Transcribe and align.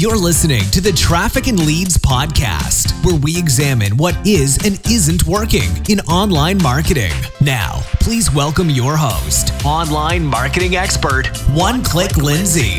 You're 0.00 0.16
listening 0.16 0.62
to 0.70 0.80
the 0.80 0.92
Traffic 0.92 1.48
and 1.48 1.58
Leads 1.66 1.98
podcast, 1.98 2.92
where 3.04 3.16
we 3.16 3.36
examine 3.36 3.96
what 3.96 4.16
is 4.24 4.56
and 4.64 4.80
isn't 4.86 5.26
working 5.26 5.84
in 5.88 5.98
online 6.02 6.62
marketing. 6.62 7.10
Now, 7.40 7.80
please 7.94 8.32
welcome 8.32 8.70
your 8.70 8.96
host, 8.96 9.52
online 9.64 10.24
marketing 10.24 10.76
expert, 10.76 11.26
One 11.48 11.82
Click 11.82 12.16
Lindsay. 12.16 12.78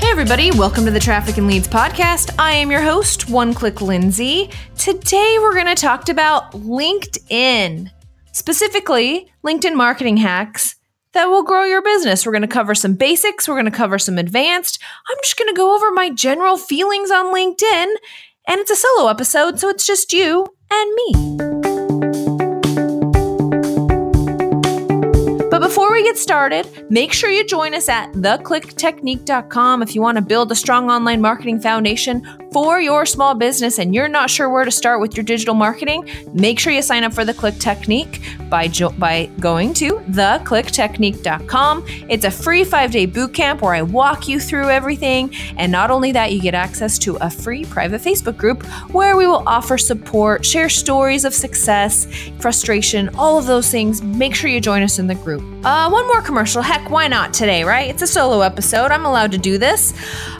Hey, 0.00 0.10
everybody, 0.10 0.50
welcome 0.50 0.84
to 0.86 0.90
the 0.90 0.98
Traffic 0.98 1.36
and 1.36 1.46
Leads 1.46 1.68
podcast. 1.68 2.34
I 2.36 2.54
am 2.54 2.68
your 2.68 2.82
host, 2.82 3.30
One 3.30 3.54
Click 3.54 3.80
Lindsay. 3.80 4.50
Today, 4.76 5.36
we're 5.38 5.54
going 5.54 5.72
to 5.72 5.80
talk 5.80 6.08
about 6.08 6.50
LinkedIn, 6.50 7.92
specifically 8.32 9.30
LinkedIn 9.44 9.76
marketing 9.76 10.16
hacks 10.16 10.79
that 11.12 11.26
will 11.26 11.42
grow 11.42 11.64
your 11.64 11.82
business. 11.82 12.24
We're 12.24 12.32
going 12.32 12.42
to 12.42 12.48
cover 12.48 12.74
some 12.74 12.94
basics, 12.94 13.48
we're 13.48 13.54
going 13.54 13.64
to 13.64 13.70
cover 13.70 13.98
some 13.98 14.18
advanced. 14.18 14.78
I'm 15.08 15.18
just 15.22 15.36
going 15.36 15.48
to 15.48 15.56
go 15.56 15.74
over 15.74 15.90
my 15.90 16.10
general 16.10 16.56
feelings 16.56 17.10
on 17.10 17.34
LinkedIn, 17.34 17.94
and 18.48 18.60
it's 18.60 18.70
a 18.70 18.76
solo 18.76 19.08
episode, 19.08 19.58
so 19.58 19.68
it's 19.68 19.86
just 19.86 20.12
you 20.12 20.46
and 20.70 20.94
me. 20.94 21.49
We 26.00 26.06
get 26.06 26.16
started, 26.16 26.66
make 26.90 27.12
sure 27.12 27.28
you 27.28 27.44
join 27.44 27.74
us 27.74 27.86
at 27.90 28.10
theclicktechnique.com 28.12 29.82
if 29.82 29.94
you 29.94 30.00
want 30.00 30.16
to 30.16 30.22
build 30.22 30.50
a 30.50 30.54
strong 30.54 30.90
online 30.90 31.20
marketing 31.20 31.60
foundation 31.60 32.26
for 32.52 32.80
your 32.80 33.04
small 33.04 33.34
business 33.34 33.78
and 33.78 33.94
you're 33.94 34.08
not 34.08 34.30
sure 34.30 34.48
where 34.48 34.64
to 34.64 34.70
start 34.70 35.00
with 35.00 35.14
your 35.14 35.24
digital 35.24 35.54
marketing. 35.54 36.08
Make 36.32 36.58
sure 36.58 36.72
you 36.72 36.80
sign 36.80 37.04
up 37.04 37.12
for 37.12 37.24
the 37.24 37.34
Click 37.34 37.56
Technique 37.58 38.22
by 38.48 38.66
jo- 38.66 38.94
by 38.98 39.26
going 39.40 39.74
to 39.74 39.96
theclicktechnique.com. 40.10 41.84
It's 42.08 42.24
a 42.24 42.30
free 42.30 42.64
5-day 42.64 43.06
boot 43.06 43.34
camp 43.34 43.60
where 43.60 43.74
I 43.74 43.82
walk 43.82 44.26
you 44.26 44.40
through 44.40 44.70
everything 44.70 45.34
and 45.58 45.70
not 45.70 45.90
only 45.90 46.12
that, 46.12 46.32
you 46.32 46.40
get 46.40 46.54
access 46.54 46.98
to 47.00 47.16
a 47.16 47.28
free 47.28 47.66
private 47.66 48.00
Facebook 48.00 48.38
group 48.38 48.64
where 48.90 49.16
we 49.18 49.26
will 49.26 49.46
offer 49.46 49.76
support, 49.76 50.46
share 50.46 50.70
stories 50.70 51.26
of 51.26 51.34
success, 51.34 52.06
frustration, 52.38 53.10
all 53.16 53.38
of 53.38 53.46
those 53.46 53.70
things. 53.70 54.02
Make 54.02 54.34
sure 54.34 54.48
you 54.48 54.60
join 54.60 54.82
us 54.82 54.98
in 54.98 55.06
the 55.06 55.14
group. 55.14 55.42
Uh, 55.64 55.89
Uh, 55.90 55.92
one 55.92 56.06
more 56.06 56.22
commercial. 56.22 56.62
Heck, 56.62 56.88
why 56.88 57.08
not 57.08 57.34
today, 57.34 57.64
right? 57.64 57.90
It's 57.90 58.02
a 58.02 58.06
solo 58.06 58.42
episode. 58.42 58.92
I'm 58.92 59.06
allowed 59.06 59.32
to 59.32 59.38
do 59.38 59.58
this. 59.58 59.92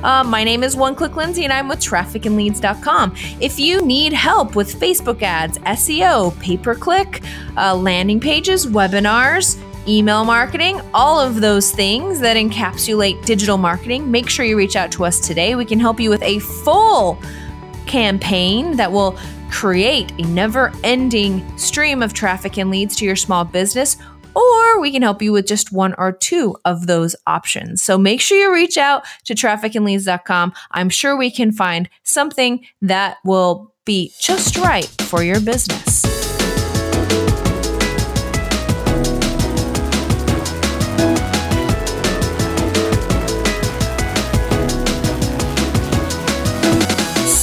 Uh, 0.03 0.23
my 0.23 0.45
name 0.45 0.63
is 0.63 0.77
One 0.77 0.95
Click 0.95 1.17
Lindsay, 1.17 1.45
and 1.45 1.53
I'm 1.53 1.67
with 1.67 1.81
trafficandleads.com. 1.81 3.15
If 3.41 3.59
you 3.59 3.85
need 3.85 4.13
help 4.13 4.55
with 4.55 4.79
Facebook 4.79 5.23
ads, 5.23 5.59
SEO, 5.59 6.39
pay 6.41 6.57
per 6.57 6.75
click, 6.75 7.23
uh, 7.57 7.75
landing 7.75 8.21
pages, 8.21 8.67
webinars, 8.67 9.61
email 9.89 10.25
marketing, 10.25 10.81
all 10.95 11.19
of 11.19 11.41
those 11.41 11.73
things 11.73 12.21
that 12.21 12.37
encapsulate 12.37 13.25
digital 13.25 13.57
marketing, 13.57 14.09
make 14.09 14.29
sure 14.29 14.45
you 14.45 14.57
reach 14.57 14.77
out 14.77 14.93
to 14.93 15.05
us 15.05 15.19
today. 15.19 15.57
We 15.57 15.65
can 15.65 15.81
help 15.81 15.99
you 15.99 16.11
with 16.11 16.23
a 16.23 16.39
full 16.39 17.19
campaign 17.87 18.77
that 18.77 18.93
will 18.93 19.19
create 19.51 20.13
a 20.13 20.23
never 20.29 20.73
ending 20.85 21.45
stream 21.59 22.03
of 22.03 22.15
traffic 22.15 22.57
and 22.57 22.71
leads 22.71 22.95
to 22.97 23.05
your 23.05 23.17
small 23.17 23.45
business 23.45 23.97
or 24.35 24.81
we 24.81 24.91
can 24.91 25.03
help 25.03 25.23
you 25.23 25.33
with 25.33 25.47
just 25.47 25.73
one 25.73 25.95
or 25.99 26.13
two 26.13 26.57
of 26.65 26.87
those 26.87 27.17
options. 27.27 27.83
So 27.83 27.99
make 27.99 28.21
sure 28.21 28.39
you 28.39 28.53
reach 28.53 28.79
out 28.79 29.05
to 29.25 29.35
trafficandleads.com. 29.35 30.53
I'm 30.71 30.89
sure 30.89 31.17
we 31.17 31.31
can 31.31 31.53
find 31.53 31.89
something 32.03 32.65
that 32.83 33.19
will 33.25 33.73
be 33.85 34.13
just 34.21 34.57
right 34.57 34.87
for 35.03 35.23
your 35.23 35.41
business. 35.41 36.01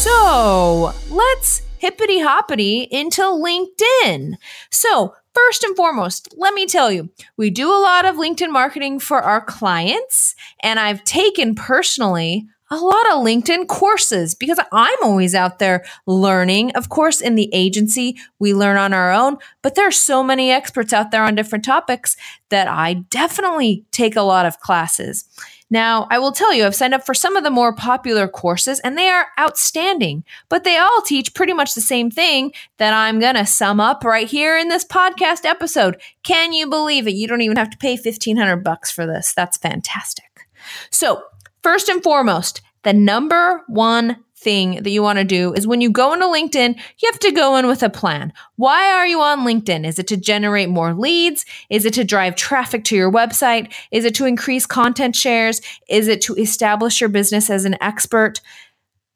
So 0.03 0.93
let's 1.09 1.61
hippity 1.77 2.19
hoppity 2.19 2.87
into 2.91 3.21
LinkedIn. 3.21 4.35
So, 4.71 5.15
first 5.37 5.63
and 5.63 5.75
foremost, 5.75 6.33
let 6.35 6.53
me 6.53 6.65
tell 6.65 6.91
you, 6.91 7.09
we 7.37 7.49
do 7.49 7.69
a 7.69 7.77
lot 7.77 8.05
of 8.05 8.15
LinkedIn 8.15 8.51
marketing 8.51 8.99
for 8.99 9.21
our 9.21 9.41
clients, 9.41 10.35
and 10.61 10.79
I've 10.79 11.03
taken 11.03 11.53
personally 11.53 12.47
a 12.69 12.75
lot 12.75 13.11
of 13.11 13.23
LinkedIn 13.23 13.67
courses 13.67 14.35
because 14.35 14.59
I'm 14.71 14.97
always 15.01 15.33
out 15.33 15.59
there 15.59 15.85
learning. 16.05 16.71
Of 16.75 16.89
course, 16.89 17.21
in 17.21 17.35
the 17.35 17.49
agency, 17.53 18.17
we 18.39 18.53
learn 18.53 18.77
on 18.77 18.93
our 18.93 19.11
own, 19.11 19.37
but 19.61 19.75
there 19.75 19.87
are 19.87 19.91
so 19.91 20.23
many 20.23 20.51
experts 20.51 20.93
out 20.93 21.11
there 21.11 21.23
on 21.23 21.35
different 21.35 21.65
topics 21.65 22.17
that 22.49 22.67
I 22.67 23.05
definitely 23.09 23.85
take 23.91 24.15
a 24.15 24.21
lot 24.21 24.45
of 24.45 24.59
classes. 24.59 25.25
Now, 25.69 26.07
I 26.09 26.19
will 26.19 26.31
tell 26.31 26.53
you, 26.53 26.65
I've 26.65 26.75
signed 26.75 26.93
up 26.93 27.05
for 27.05 27.13
some 27.13 27.35
of 27.35 27.43
the 27.43 27.51
more 27.51 27.73
popular 27.73 28.27
courses 28.29 28.79
and 28.79 28.97
they 28.97 29.09
are 29.09 29.27
outstanding, 29.37 30.23
but 30.47 30.63
they 30.63 30.77
all 30.77 31.01
teach 31.01 31.33
pretty 31.33 31.51
much 31.51 31.73
the 31.73 31.81
same 31.81 32.09
thing 32.09 32.53
that 32.77 32.93
I'm 32.93 33.19
going 33.19 33.35
to 33.35 33.45
sum 33.45 33.81
up 33.81 34.05
right 34.05 34.27
here 34.27 34.57
in 34.57 34.69
this 34.69 34.85
podcast 34.85 35.43
episode. 35.43 36.01
Can 36.23 36.53
you 36.53 36.69
believe 36.69 37.05
it? 37.05 37.15
You 37.15 37.27
don't 37.27 37.41
even 37.41 37.57
have 37.57 37.69
to 37.71 37.77
pay 37.77 37.95
1500 37.95 38.63
bucks 38.63 38.91
for 38.91 39.05
this. 39.05 39.33
That's 39.33 39.57
fantastic. 39.57 40.47
So, 40.89 41.23
first 41.67 41.89
and 41.89 42.01
foremost, 42.01 42.61
the 42.83 42.93
number 42.93 43.61
one 43.67 44.15
thing 44.37 44.81
that 44.83 44.89
you 44.89 45.03
want 45.03 45.19
to 45.19 45.25
do 45.25 45.51
is 45.53 45.67
when 45.67 45.81
you 45.81 45.89
go 45.89 46.13
into 46.13 46.25
LinkedIn, 46.25 46.73
you 46.75 47.11
have 47.11 47.19
to 47.19 47.31
go 47.33 47.57
in 47.57 47.67
with 47.67 47.83
a 47.83 47.89
plan. 47.89 48.31
Why 48.55 48.89
are 48.93 49.05
you 49.05 49.19
on 49.19 49.41
LinkedIn? 49.41 49.85
Is 49.85 49.99
it 49.99 50.07
to 50.07 50.15
generate 50.15 50.69
more 50.69 50.93
leads? 50.93 51.45
Is 51.69 51.83
it 51.83 51.93
to 51.95 52.05
drive 52.05 52.37
traffic 52.37 52.85
to 52.85 52.95
your 52.95 53.11
website? 53.11 53.73
Is 53.91 54.05
it 54.05 54.15
to 54.15 54.25
increase 54.25 54.65
content 54.65 55.13
shares? 55.13 55.59
Is 55.89 56.07
it 56.07 56.21
to 56.21 56.35
establish 56.35 57.01
your 57.01 57.09
business 57.09 57.49
as 57.49 57.65
an 57.65 57.75
expert? 57.81 58.39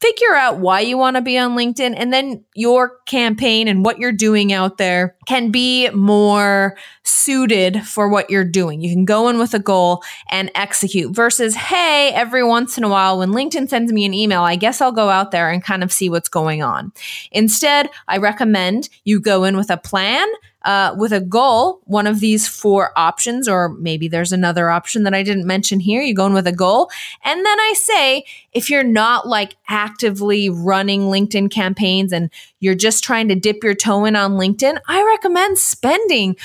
Figure 0.02 0.34
out 0.34 0.58
why 0.58 0.80
you 0.80 0.98
want 0.98 1.16
to 1.16 1.22
be 1.22 1.38
on 1.38 1.56
LinkedIn 1.56 1.94
and 1.96 2.12
then 2.12 2.44
your 2.56 2.98
campaign 3.06 3.68
and 3.68 3.86
what 3.86 4.00
you're 4.00 4.12
doing 4.12 4.52
out 4.52 4.78
there 4.80 5.16
can 5.28 5.52
be 5.52 5.90
more 5.92 6.76
suited 7.04 7.86
for 7.86 8.10
what 8.10 8.30
you're 8.30 8.44
doing. 8.44 8.82
You 8.82 8.90
can 8.90 9.06
go 9.06 9.30
in 9.30 9.38
with 9.38 9.54
a 9.54 9.60
goal 9.60 10.04
and 10.30 10.50
execute 10.56 11.16
versus, 11.16 11.54
hey, 11.54 12.12
every 12.16 12.44
once 12.44 12.80
in 12.80 12.84
a 12.84 12.90
while 12.90 13.20
when 13.20 13.30
LinkedIn 13.30 13.70
sends 13.70 13.94
me 13.94 14.04
an 14.06 14.14
email, 14.14 14.42
I 14.42 14.56
guess 14.56 14.82
I'll 14.82 14.92
go 14.92 15.10
out 15.10 15.30
there 15.30 15.52
and 15.52 15.64
kind 15.64 15.84
of 15.84 15.94
see 15.94 16.10
what's 16.10 16.30
going 16.30 16.64
on. 16.64 16.92
Instead, 17.32 17.90
I 18.08 18.18
recommend 18.18 18.90
you 19.04 19.20
go 19.20 19.44
in 19.44 19.56
with 19.56 19.70
a 19.70 19.78
plan 19.78 20.28
uh, 20.64 20.96
with 20.98 21.12
a 21.12 21.22
goal, 21.22 21.82
one 21.86 22.08
of 22.08 22.20
these 22.20 22.48
four 22.48 22.92
options, 22.98 23.48
or 23.48 23.70
maybe 23.70 24.08
there's 24.08 24.32
another 24.32 24.70
option 24.70 25.04
that 25.04 25.14
I 25.14 25.24
didn't 25.24 25.48
mention 25.48 25.80
here. 25.80 26.02
You 26.02 26.14
go 26.14 26.28
in 26.28 26.34
with 26.34 26.48
a 26.48 26.52
goal. 26.52 26.90
And 27.24 27.46
then 27.46 27.60
I 27.60 27.74
say, 27.76 28.26
if 28.54 28.70
you're 28.70 28.84
not 28.84 29.28
like 29.28 29.56
actively 29.70 30.50
running 30.50 31.02
LinkedIn 31.02 31.52
campaigns 31.52 32.14
and 32.14 32.30
you're 32.60 32.76
just 32.76 33.04
trying 33.04 33.28
to 33.30 33.36
dip 33.36 33.64
your 33.64 33.76
toe 33.76 34.06
in 34.06 34.16
on 34.16 34.34
LinkedIn, 34.34 34.78
I 34.88 35.04
recommend 35.04 35.58
spending 35.58 36.36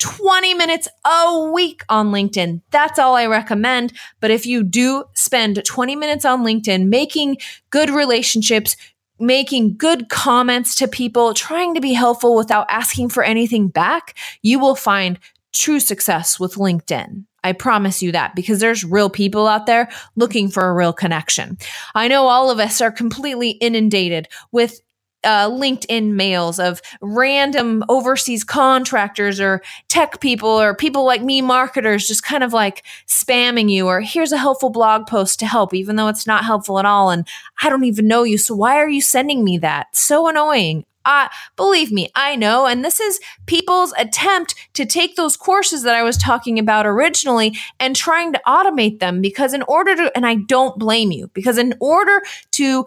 20 0.00 0.54
minutes 0.54 0.88
a 1.04 1.50
week 1.52 1.82
on 1.90 2.10
LinkedIn. 2.10 2.62
That's 2.70 2.98
all 2.98 3.14
I 3.14 3.26
recommend. 3.26 3.92
But 4.18 4.30
if 4.30 4.46
you 4.46 4.64
do 4.64 5.04
spend 5.12 5.62
20 5.62 5.94
minutes 5.94 6.24
on 6.24 6.42
LinkedIn 6.42 6.88
making 6.88 7.36
good 7.68 7.90
relationships, 7.90 8.76
making 9.20 9.76
good 9.76 10.08
comments 10.08 10.74
to 10.76 10.88
people, 10.88 11.34
trying 11.34 11.74
to 11.74 11.80
be 11.80 11.92
helpful 11.92 12.34
without 12.34 12.66
asking 12.70 13.10
for 13.10 13.22
anything 13.22 13.68
back, 13.68 14.16
you 14.42 14.58
will 14.58 14.74
find 14.74 15.18
true 15.52 15.80
success 15.80 16.40
with 16.40 16.54
LinkedIn. 16.54 17.24
I 17.42 17.52
promise 17.52 18.02
you 18.02 18.12
that 18.12 18.34
because 18.34 18.60
there's 18.60 18.84
real 18.84 19.10
people 19.10 19.46
out 19.46 19.66
there 19.66 19.88
looking 20.14 20.48
for 20.48 20.68
a 20.68 20.74
real 20.74 20.92
connection. 20.92 21.58
I 21.94 22.08
know 22.08 22.26
all 22.26 22.50
of 22.50 22.58
us 22.58 22.80
are 22.80 22.92
completely 22.92 23.50
inundated 23.50 24.28
with 24.52 24.80
uh, 25.24 25.48
LinkedIn 25.50 26.12
mails 26.12 26.58
of 26.58 26.80
random 27.00 27.84
overseas 27.88 28.44
contractors 28.44 29.40
or 29.40 29.62
tech 29.88 30.20
people 30.20 30.48
or 30.48 30.74
people 30.74 31.04
like 31.04 31.22
me, 31.22 31.42
marketers, 31.42 32.06
just 32.06 32.22
kind 32.22 32.42
of 32.42 32.52
like 32.52 32.84
spamming 33.06 33.70
you, 33.70 33.86
or 33.86 34.00
here's 34.00 34.32
a 34.32 34.38
helpful 34.38 34.70
blog 34.70 35.06
post 35.06 35.38
to 35.40 35.46
help, 35.46 35.74
even 35.74 35.96
though 35.96 36.08
it's 36.08 36.26
not 36.26 36.44
helpful 36.44 36.78
at 36.78 36.86
all. 36.86 37.10
And 37.10 37.26
I 37.62 37.68
don't 37.68 37.84
even 37.84 38.06
know 38.06 38.22
you. 38.22 38.38
So 38.38 38.54
why 38.54 38.76
are 38.76 38.88
you 38.88 39.02
sending 39.02 39.44
me 39.44 39.58
that? 39.58 39.94
So 39.94 40.28
annoying. 40.28 40.84
Uh, 41.04 41.28
believe 41.56 41.90
me, 41.90 42.10
I 42.14 42.36
know. 42.36 42.66
And 42.66 42.84
this 42.84 43.00
is 43.00 43.20
people's 43.46 43.94
attempt 43.98 44.54
to 44.74 44.84
take 44.84 45.16
those 45.16 45.34
courses 45.36 45.82
that 45.82 45.94
I 45.94 46.02
was 46.02 46.18
talking 46.18 46.58
about 46.58 46.86
originally 46.86 47.56
and 47.78 47.96
trying 47.96 48.34
to 48.34 48.40
automate 48.46 48.98
them 48.98 49.22
because, 49.22 49.54
in 49.54 49.62
order 49.62 49.96
to, 49.96 50.12
and 50.14 50.26
I 50.26 50.34
don't 50.34 50.78
blame 50.78 51.10
you, 51.10 51.28
because 51.32 51.56
in 51.56 51.74
order 51.80 52.20
to 52.52 52.86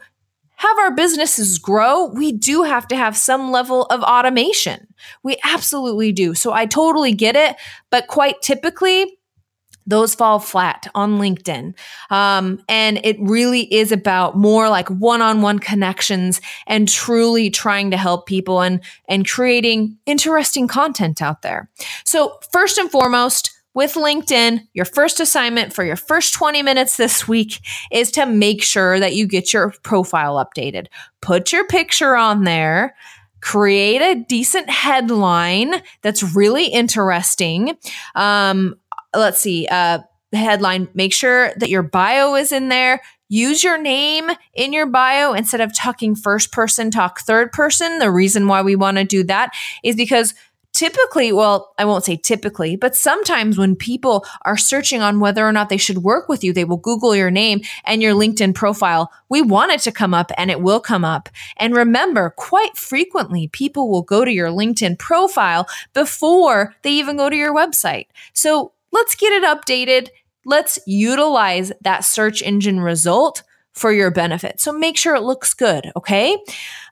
have 0.64 0.80
our 0.80 0.96
businesses 0.96 1.58
grow, 1.58 2.06
we 2.06 2.32
do 2.32 2.64
have 2.64 2.88
to 2.88 2.96
have 2.96 3.16
some 3.18 3.52
level 3.52 3.84
of 3.86 4.02
automation. 4.02 4.88
We 5.22 5.38
absolutely 5.44 6.12
do. 6.12 6.34
So 6.34 6.54
I 6.54 6.66
totally 6.66 7.14
get 7.14 7.36
it. 7.36 7.56
But 7.90 8.08
quite 8.08 8.42
typically, 8.42 9.18
those 9.86 10.16
fall 10.16 10.40
flat 10.40 10.88
on 10.96 11.18
LinkedIn. 11.20 11.74
Um, 12.10 12.64
and 12.70 13.02
it 13.04 13.18
really 13.20 13.62
is 13.74 13.92
about 13.92 14.38
more 14.38 14.70
like 14.70 14.88
one-on-one 14.88 15.60
connections 15.60 16.40
and 16.68 16.88
truly 16.88 17.50
trying 17.50 17.92
to 17.92 17.98
help 17.98 18.26
people 18.26 18.62
and, 18.62 18.80
and 19.10 19.28
creating 19.28 19.98
interesting 20.06 20.70
content 20.70 21.22
out 21.22 21.42
there. 21.42 21.70
So 22.06 22.40
first 22.54 22.78
and 22.78 22.90
foremost, 22.90 23.52
with 23.74 23.96
LinkedIn, 23.96 24.68
your 24.74 24.86
first 24.86 25.20
assignment 25.20 25.74
for 25.74 25.84
your 25.84 25.96
first 25.96 26.34
20 26.34 26.62
minutes 26.62 26.98
this 26.98 27.28
week 27.28 27.60
is 27.92 28.12
to 28.12 28.26
make 28.26 28.64
sure 28.64 29.00
that 29.00 29.16
you 29.16 29.26
get 29.26 29.54
your 29.54 29.74
profile 29.84 30.36
updated. 30.36 30.88
Put 31.22 31.52
your 31.52 31.66
picture 31.66 32.16
on 32.16 32.44
there, 32.44 32.96
create 33.42 34.02
a 34.02 34.24
decent 34.24 34.70
headline 34.70 35.82
that's 36.02 36.36
really 36.36 36.68
interesting. 36.68 37.78
Um, 38.16 38.76
let's 39.16 39.40
see, 39.40 39.68
uh, 39.68 40.00
headline, 40.32 40.88
make 40.94 41.14
sure 41.14 41.54
that 41.58 41.70
your 41.70 41.84
bio 41.84 42.36
is 42.36 42.52
in 42.52 42.70
there. 42.70 43.02
Use 43.30 43.64
your 43.64 43.80
name 43.80 44.30
in 44.54 44.74
your 44.74 44.86
bio 44.86 45.34
instead 45.34 45.62
of 45.62 45.76
talking 45.76 46.16
first 46.16 46.52
person, 46.52 46.92
talk 46.92 47.20
third 47.22 47.52
person. 47.52 47.98
The 47.98 48.12
reason 48.12 48.48
why 48.48 48.62
we 48.62 48.76
want 48.76 48.98
to 48.98 49.04
do 49.04 49.24
that 49.24 49.54
is 49.84 49.96
because 49.96 50.36
typically, 50.74 51.32
well, 51.32 51.74
I 51.78 51.86
won't 51.86 52.04
say 52.04 52.18
typically, 52.18 52.76
but 52.76 52.96
sometimes 52.96 53.58
when 53.58 53.76
people 53.76 54.26
are 54.42 54.58
searching 54.58 55.02
on 55.02 55.20
whether 55.20 55.48
or 55.48 55.52
not 55.52 55.70
they 55.70 55.78
should 55.78 56.00
work 56.00 56.28
with 56.28 56.44
you, 56.44 56.52
they 56.52 56.66
will 56.66 56.78
Google 56.78 57.16
your 57.16 57.32
name 57.32 57.62
and 57.86 58.02
your 58.02 58.14
LinkedIn 58.14 58.56
profile. 58.56 59.12
We 59.30 59.42
want 59.42 59.72
it 59.72 59.82
to 59.82 59.92
come 59.92 60.14
up 60.14 60.32
and 60.38 60.52
it 60.52 60.62
will 60.62 60.80
come 60.80 61.06
up. 61.06 61.30
And 61.58 61.76
remember, 61.76 62.32
quite 62.32 62.76
frequently, 62.76 63.48
people 63.48 63.90
will 63.90 64.02
go 64.02 64.26
to 64.26 64.32
your 64.32 64.50
LinkedIn 64.50 64.98
profile 65.00 65.68
before 65.94 66.76
they 66.82 66.92
even 66.92 67.18
go 67.18 67.30
to 67.30 67.36
your 67.36 67.56
website. 67.56 68.08
So 68.34 68.74
let's 68.92 69.16
get 69.16 69.32
it 69.32 69.44
updated. 69.44 70.10
Let's 70.46 70.80
utilize 70.86 71.72
that 71.82 72.04
search 72.04 72.42
engine 72.42 72.80
result 72.80 73.44
for 73.74 73.92
your 73.92 74.12
benefit. 74.12 74.60
So 74.60 74.72
make 74.72 74.98
sure 74.98 75.16
it 75.16 75.24
looks 75.24 75.54
good. 75.54 75.92
Okay. 75.96 76.38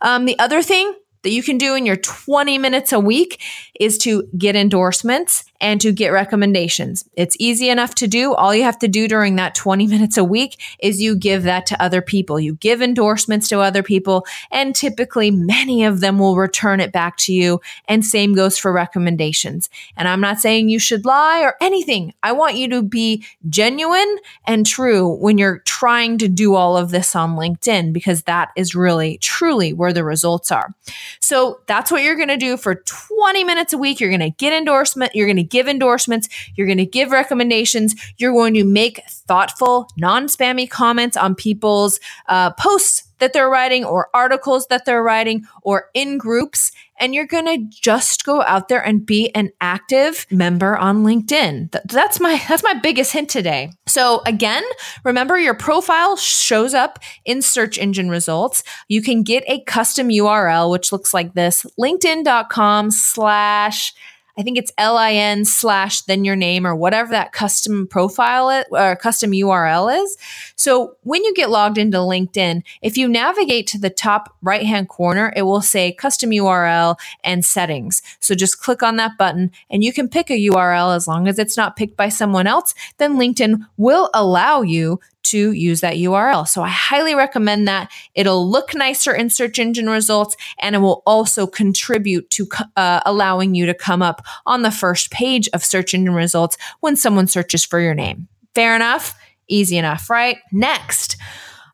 Um, 0.01 0.25
the 0.25 0.37
other 0.39 0.61
thing 0.61 0.93
that 1.23 1.31
you 1.31 1.43
can 1.43 1.57
do 1.57 1.75
in 1.75 1.85
your 1.85 1.97
20 1.97 2.57
minutes 2.57 2.91
a 2.91 2.99
week 2.99 3.41
is 3.79 3.97
to 3.99 4.23
get 4.37 4.55
endorsements 4.55 5.45
and 5.61 5.79
to 5.79 5.91
get 5.91 6.09
recommendations. 6.09 7.05
It's 7.15 7.37
easy 7.39 7.69
enough 7.69 7.93
to 7.95 8.07
do. 8.07 8.33
All 8.33 8.53
you 8.53 8.63
have 8.63 8.79
to 8.79 8.87
do 8.87 9.07
during 9.07 9.35
that 9.35 9.55
20 9.55 9.87
minutes 9.91 10.17
a 10.17 10.23
week 10.23 10.59
is 10.79 11.01
you 11.01 11.15
give 11.15 11.43
that 11.43 11.65
to 11.67 11.81
other 11.81 12.01
people. 12.01 12.39
You 12.39 12.55
give 12.55 12.81
endorsements 12.81 13.47
to 13.49 13.59
other 13.59 13.83
people, 13.83 14.25
and 14.51 14.75
typically 14.75 15.29
many 15.29 15.85
of 15.85 15.99
them 15.99 16.17
will 16.17 16.35
return 16.35 16.79
it 16.79 16.91
back 16.91 17.15
to 17.17 17.33
you. 17.33 17.61
And 17.87 18.05
same 18.05 18.33
goes 18.33 18.57
for 18.57 18.73
recommendations. 18.73 19.69
And 19.95 20.07
I'm 20.07 20.19
not 20.19 20.39
saying 20.39 20.69
you 20.69 20.79
should 20.79 21.05
lie 21.05 21.41
or 21.43 21.55
anything. 21.61 22.13
I 22.23 22.31
want 22.31 22.55
you 22.55 22.67
to 22.69 22.81
be 22.81 23.23
genuine 23.49 24.17
and 24.45 24.65
true 24.65 25.07
when 25.07 25.37
you're 25.37 25.59
trying 25.59 26.17
to 26.17 26.27
do 26.27 26.55
all 26.55 26.75
of 26.75 26.89
this 26.89 27.15
on 27.15 27.35
LinkedIn 27.35 27.93
because 27.93 28.23
that 28.23 28.49
is 28.55 28.73
really, 28.73 29.19
truly 29.19 29.73
where 29.73 29.93
the 29.93 30.03
results 30.03 30.51
are. 30.51 30.73
So 31.19 31.61
that's 31.67 31.91
what 31.91 32.01
you're 32.03 32.15
going 32.15 32.29
to 32.29 32.37
do 32.37 32.57
for 32.57 32.75
20 32.75 33.43
minutes 33.43 33.73
a 33.73 33.77
week. 33.77 33.99
You're 33.99 34.09
going 34.09 34.19
to 34.21 34.31
get 34.31 34.53
endorsement. 34.53 35.13
You're 35.13 35.27
going 35.27 35.37
to 35.37 35.43
give 35.51 35.67
endorsements. 35.67 36.27
You're 36.55 36.67
going 36.67 36.79
to 36.79 36.85
give 36.85 37.11
recommendations. 37.11 37.95
You're 38.17 38.33
going 38.33 38.55
to 38.55 38.63
make 38.63 39.01
thoughtful, 39.07 39.87
non 39.97 40.25
spammy 40.27 40.69
comments 40.69 41.15
on 41.15 41.35
people's 41.35 41.99
uh, 42.27 42.51
posts 42.51 43.07
that 43.21 43.33
they're 43.33 43.49
writing 43.49 43.85
or 43.85 44.09
articles 44.13 44.67
that 44.67 44.83
they're 44.83 45.03
writing 45.03 45.45
or 45.61 45.85
in 45.93 46.17
groups. 46.17 46.71
And 46.99 47.15
you're 47.15 47.25
going 47.25 47.45
to 47.45 47.57
just 47.69 48.25
go 48.25 48.41
out 48.43 48.67
there 48.67 48.83
and 48.83 49.05
be 49.05 49.33
an 49.33 49.51
active 49.61 50.27
member 50.29 50.75
on 50.75 51.03
LinkedIn. 51.03 51.71
That's 51.85 52.19
my, 52.19 52.43
that's 52.47 52.63
my 52.63 52.73
biggest 52.73 53.13
hint 53.13 53.29
today. 53.29 53.71
So 53.87 54.21
again, 54.25 54.63
remember 55.05 55.39
your 55.39 55.53
profile 55.53 56.17
shows 56.17 56.73
up 56.73 56.99
in 57.23 57.41
search 57.41 57.77
engine 57.77 58.09
results. 58.09 58.63
You 58.87 59.01
can 59.01 59.23
get 59.23 59.43
a 59.47 59.63
custom 59.63 60.09
URL, 60.09 60.69
which 60.69 60.91
looks 60.91 61.13
like 61.13 61.33
this, 61.33 61.65
linkedin.com 61.79 62.91
slash 62.91 63.93
I 64.37 64.43
think 64.43 64.57
it's 64.57 64.71
LIN 64.79 65.45
slash 65.45 66.01
then 66.01 66.23
your 66.23 66.35
name 66.35 66.65
or 66.65 66.75
whatever 66.75 67.11
that 67.11 67.31
custom 67.31 67.87
profile 67.87 68.49
is, 68.49 68.65
or 68.71 68.95
custom 68.95 69.31
URL 69.31 70.03
is. 70.03 70.17
So 70.61 70.95
when 71.01 71.23
you 71.23 71.33
get 71.33 71.49
logged 71.49 71.79
into 71.79 71.97
LinkedIn, 71.97 72.61
if 72.83 72.95
you 72.95 73.07
navigate 73.07 73.65
to 73.67 73.79
the 73.79 73.89
top 73.89 74.37
right 74.43 74.63
hand 74.63 74.89
corner, 74.89 75.33
it 75.35 75.41
will 75.41 75.63
say 75.63 75.91
custom 75.91 76.29
URL 76.29 76.99
and 77.23 77.43
settings. 77.43 78.03
So 78.19 78.35
just 78.35 78.61
click 78.61 78.83
on 78.83 78.97
that 78.97 79.17
button 79.17 79.49
and 79.71 79.83
you 79.83 79.91
can 79.91 80.07
pick 80.07 80.29
a 80.29 80.39
URL 80.49 80.95
as 80.95 81.07
long 81.07 81.27
as 81.27 81.39
it's 81.39 81.57
not 81.57 81.77
picked 81.77 81.97
by 81.97 82.09
someone 82.09 82.45
else. 82.45 82.75
Then 82.99 83.17
LinkedIn 83.17 83.65
will 83.77 84.11
allow 84.13 84.61
you 84.61 84.99
to 85.23 85.51
use 85.51 85.81
that 85.81 85.95
URL. 85.95 86.47
So 86.47 86.61
I 86.61 86.69
highly 86.69 87.15
recommend 87.15 87.67
that. 87.67 87.91
It'll 88.13 88.47
look 88.47 88.75
nicer 88.75 89.15
in 89.15 89.31
search 89.31 89.57
engine 89.57 89.89
results 89.89 90.37
and 90.59 90.75
it 90.75 90.79
will 90.79 91.01
also 91.07 91.47
contribute 91.47 92.29
to 92.31 92.47
uh, 92.75 93.01
allowing 93.07 93.55
you 93.55 93.65
to 93.65 93.73
come 93.73 94.03
up 94.03 94.23
on 94.45 94.61
the 94.61 94.69
first 94.69 95.09
page 95.09 95.49
of 95.53 95.65
search 95.65 95.95
engine 95.95 96.13
results 96.13 96.55
when 96.81 96.95
someone 96.95 97.25
searches 97.25 97.65
for 97.65 97.79
your 97.79 97.95
name. 97.95 98.27
Fair 98.53 98.75
enough? 98.75 99.15
Easy 99.51 99.77
enough, 99.77 100.09
right? 100.09 100.37
Next, 100.51 101.17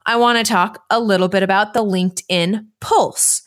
I 0.06 0.16
want 0.16 0.40
to 0.40 0.44
talk 0.44 0.84
a 0.90 1.00
little 1.00 1.28
bit 1.28 1.44
about 1.44 1.74
the 1.74 1.84
LinkedIn 1.84 2.66
Pulse. 2.80 3.44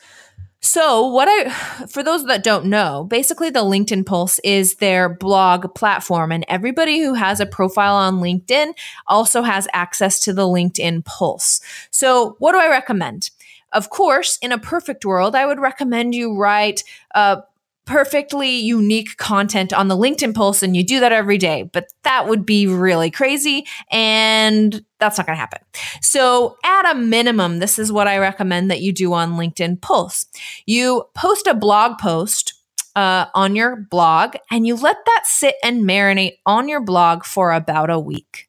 So, 0.62 1.06
what 1.06 1.27
I, 1.29 1.49
for 1.87 2.03
those 2.03 2.27
that 2.27 2.44
don't 2.44 2.67
know, 2.67 3.05
basically 3.09 3.50
the 3.50 3.65
LinkedIn 3.65 4.06
Pulse 4.06 4.38
is 4.41 4.77
their 4.77 5.09
blog 5.09 5.75
platform, 5.75 6.31
and 6.31 6.44
everybody 6.49 7.00
who 7.00 7.15
has 7.15 7.41
a 7.41 7.47
profile 7.47 7.97
on 7.97 8.21
LinkedIn 8.21 8.75
also 9.09 9.43
has 9.43 9.67
access 9.73 10.21
to 10.21 10.33
the 10.33 10.43
LinkedIn 10.43 11.05
Pulse. 11.05 11.61
So, 11.91 12.37
what 12.38 12.53
do 12.53 12.59
I 12.59 12.69
recommend? 12.69 13.31
Of 13.73 13.91
course, 13.91 14.38
in 14.43 14.53
a 14.53 14.59
perfect 14.59 15.05
world, 15.05 15.35
I 15.35 15.47
would 15.47 15.61
recommend 15.61 16.15
you 16.15 16.37
write 16.37 16.85
a 17.15 17.43
perfectly 17.90 18.50
unique 18.50 19.16
content 19.16 19.72
on 19.72 19.88
the 19.88 19.96
LinkedIn 19.96 20.32
Pulse 20.32 20.62
and 20.62 20.76
you 20.76 20.84
do 20.84 21.00
that 21.00 21.10
every 21.10 21.38
day, 21.38 21.64
but 21.72 21.88
that 22.04 22.28
would 22.28 22.46
be 22.46 22.69
really 22.69 23.10
crazy 23.10 23.66
and 23.90 24.84
that's 25.00 25.19
not 25.19 25.26
going 25.26 25.34
to 25.34 25.40
happen. 25.40 25.58
So, 26.00 26.56
at 26.64 26.88
a 26.92 26.94
minimum, 26.94 27.58
this 27.58 27.81
is 27.81 27.90
what 27.90 28.06
I 28.06 28.19
recommend 28.19 28.70
that 28.70 28.81
you 28.81 28.92
do 28.92 29.12
on 29.12 29.32
LinkedIn 29.32 29.81
Pulse. 29.81 30.26
You 30.66 31.02
post 31.16 31.48
a 31.48 31.54
blog 31.54 31.98
post 31.98 32.54
uh, 32.94 33.26
on 33.34 33.56
your 33.56 33.75
blog 33.90 34.37
and 34.52 34.69
you 34.69 34.76
let 34.76 34.96
that 35.06 35.22
sit 35.25 35.56
and 35.64 35.82
marinate 35.82 36.34
on 36.46 36.69
your 36.69 36.81
blog 36.81 37.25
for 37.25 37.50
about 37.52 37.90
a 37.90 37.98
week. 37.98 38.48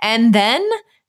And 0.00 0.34
then 0.34 0.62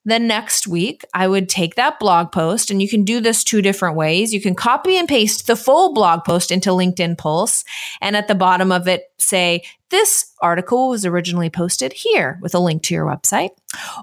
the 0.05 0.19
next 0.19 0.67
week, 0.67 1.05
I 1.13 1.27
would 1.27 1.47
take 1.47 1.75
that 1.75 1.99
blog 1.99 2.31
post, 2.31 2.69
and 2.69 2.81
you 2.81 2.89
can 2.89 3.03
do 3.03 3.21
this 3.21 3.43
two 3.43 3.61
different 3.61 3.95
ways. 3.95 4.33
You 4.33 4.41
can 4.41 4.55
copy 4.55 4.97
and 4.97 5.07
paste 5.07 5.47
the 5.47 5.55
full 5.55 5.93
blog 5.93 6.23
post 6.25 6.51
into 6.51 6.71
LinkedIn 6.71 7.17
Pulse, 7.17 7.63
and 8.01 8.15
at 8.15 8.27
the 8.27 8.35
bottom 8.35 8.71
of 8.71 8.87
it, 8.87 9.03
say, 9.17 9.63
This 9.93 10.33
article 10.41 10.89
was 10.89 11.05
originally 11.05 11.51
posted 11.51 11.93
here 11.93 12.39
with 12.41 12.55
a 12.55 12.59
link 12.59 12.81
to 12.81 12.95
your 12.95 13.05
website. 13.05 13.51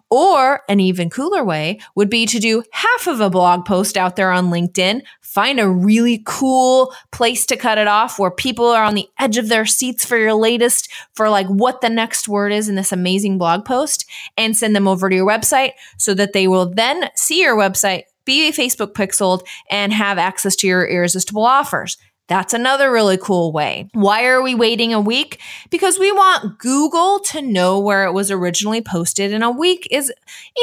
Or 0.08 0.62
an 0.68 0.78
even 0.78 1.10
cooler 1.10 1.42
way 1.42 1.80
would 1.96 2.08
be 2.08 2.26
to 2.26 2.38
do 2.38 2.62
half 2.70 3.08
of 3.08 3.20
a 3.20 3.28
blog 3.28 3.64
post 3.64 3.96
out 3.96 4.14
there 4.14 4.30
on 4.30 4.52
LinkedIn, 4.52 5.02
find 5.20 5.58
a 5.58 5.68
really 5.68 6.22
cool 6.24 6.94
place 7.10 7.44
to 7.46 7.56
cut 7.56 7.76
it 7.76 7.88
off 7.88 8.20
where 8.20 8.30
people 8.30 8.66
are 8.66 8.84
on 8.84 8.94
the 8.94 9.08
edge 9.18 9.36
of 9.36 9.48
their 9.48 9.66
seats 9.66 10.04
for 10.04 10.16
your 10.16 10.34
latest, 10.34 10.88
for 11.14 11.28
like 11.28 11.48
what 11.48 11.80
the 11.80 11.90
next 11.90 12.28
word 12.28 12.52
is 12.52 12.68
in 12.68 12.76
this 12.76 12.92
amazing 12.92 13.36
blog 13.36 13.64
post, 13.64 14.08
and 14.36 14.56
send 14.56 14.76
them 14.76 14.86
over 14.86 15.10
to 15.10 15.16
your 15.16 15.26
website 15.26 15.72
so 15.98 16.14
that 16.14 16.32
they 16.32 16.46
will 16.46 16.70
then 16.72 17.10
see 17.16 17.42
your 17.42 17.56
website, 17.56 18.04
be 18.24 18.52
Facebook 18.52 18.92
pixeled, 18.92 19.42
and 19.68 19.92
have 19.92 20.18
access 20.18 20.54
to 20.54 20.68
your 20.68 20.86
irresistible 20.86 21.44
offers. 21.44 21.96
That's 22.30 22.54
another 22.54 22.92
really 22.92 23.18
cool 23.18 23.50
way. 23.50 23.90
Why 23.92 24.26
are 24.26 24.40
we 24.40 24.54
waiting 24.54 24.94
a 24.94 25.00
week? 25.00 25.40
Because 25.68 25.98
we 25.98 26.12
want 26.12 26.60
Google 26.60 27.18
to 27.18 27.42
know 27.42 27.80
where 27.80 28.04
it 28.04 28.12
was 28.12 28.30
originally 28.30 28.80
posted, 28.80 29.32
and 29.34 29.42
a 29.42 29.50
week 29.50 29.88
is 29.90 30.12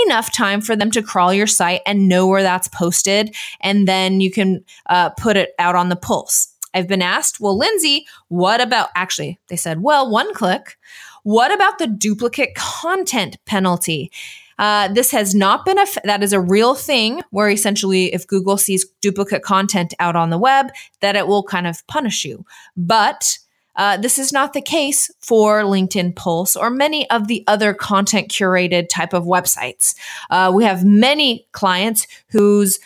enough 0.05 0.33
time 0.33 0.61
for 0.61 0.77
them 0.77 0.91
to 0.91 1.03
crawl 1.03 1.33
your 1.33 1.45
site 1.45 1.81
and 1.85 2.07
know 2.07 2.25
where 2.25 2.41
that's 2.41 2.69
posted, 2.69 3.35
and 3.59 3.85
then 3.85 4.21
you 4.21 4.31
can 4.31 4.63
uh, 4.85 5.09
put 5.09 5.35
it 5.35 5.55
out 5.59 5.75
on 5.75 5.89
the 5.89 5.97
pulse. 5.97 6.47
I've 6.73 6.87
been 6.87 7.01
asked, 7.01 7.41
well, 7.41 7.57
Lindsay, 7.57 8.07
what 8.29 8.61
about 8.61 8.87
actually? 8.95 9.37
They 9.49 9.57
said, 9.57 9.83
well, 9.83 10.09
one 10.09 10.33
click. 10.33 10.77
What 11.23 11.53
about 11.53 11.79
the 11.79 11.87
duplicate 11.87 12.55
content 12.55 13.39
penalty? 13.45 14.09
Uh, 14.57 14.87
this 14.89 15.11
has 15.11 15.35
not 15.35 15.65
been 15.65 15.77
a, 15.77 15.81
f- 15.81 15.97
that 16.03 16.23
is 16.23 16.33
a 16.33 16.39
real 16.39 16.75
thing 16.75 17.21
where 17.31 17.49
essentially 17.49 18.13
if 18.13 18.27
Google 18.27 18.57
sees 18.57 18.85
duplicate 19.01 19.43
content 19.43 19.93
out 19.99 20.15
on 20.15 20.29
the 20.29 20.37
web, 20.37 20.67
that 21.01 21.15
it 21.15 21.27
will 21.27 21.43
kind 21.43 21.67
of 21.67 21.85
punish 21.87 22.25
you. 22.25 22.45
But 22.75 23.37
uh, 23.77 23.97
this 23.97 24.17
is 24.17 24.33
not 24.33 24.53
the 24.53 24.61
case 24.61 25.11
for 25.21 25.61
LinkedIn 25.61 26.15
Pulse 26.15 26.55
or 26.55 26.69
many 26.69 27.09
of 27.11 27.27
the 27.27 27.43
other 27.47 27.73
content 27.73 28.29
curated 28.29 28.89
type 28.89 29.13
of 29.13 29.25
websites. 29.25 29.95
Uh, 30.29 30.51
we 30.53 30.63
have 30.63 30.83
many 30.83 31.47
clients 31.51 32.07
whose 32.29 32.79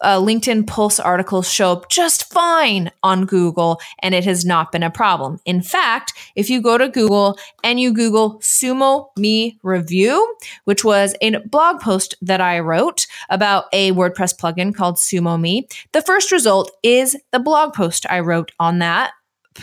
uh, 0.00 0.18
LinkedIn 0.18 0.66
Pulse 0.66 1.00
articles 1.00 1.50
show 1.50 1.72
up 1.72 1.88
just 1.88 2.32
fine 2.32 2.90
on 3.02 3.26
Google, 3.26 3.80
and 4.00 4.14
it 4.14 4.24
has 4.24 4.44
not 4.44 4.72
been 4.72 4.82
a 4.82 4.90
problem. 4.90 5.38
In 5.44 5.62
fact, 5.62 6.12
if 6.34 6.50
you 6.50 6.60
go 6.60 6.78
to 6.78 6.88
Google 6.88 7.38
and 7.64 7.80
you 7.80 7.92
Google 7.92 8.38
Sumo 8.40 9.08
Me 9.16 9.58
Review, 9.62 10.36
which 10.64 10.84
was 10.84 11.14
a 11.20 11.38
blog 11.40 11.80
post 11.80 12.14
that 12.22 12.40
I 12.40 12.60
wrote 12.60 13.06
about 13.30 13.64
a 13.72 13.92
WordPress 13.92 14.38
plugin 14.38 14.74
called 14.74 14.96
Sumo 14.96 15.40
Me, 15.40 15.66
the 15.92 16.02
first 16.02 16.32
result 16.32 16.70
is 16.82 17.16
the 17.32 17.40
blog 17.40 17.74
post 17.74 18.06
I 18.10 18.20
wrote 18.20 18.52
on 18.58 18.78
that 18.80 19.12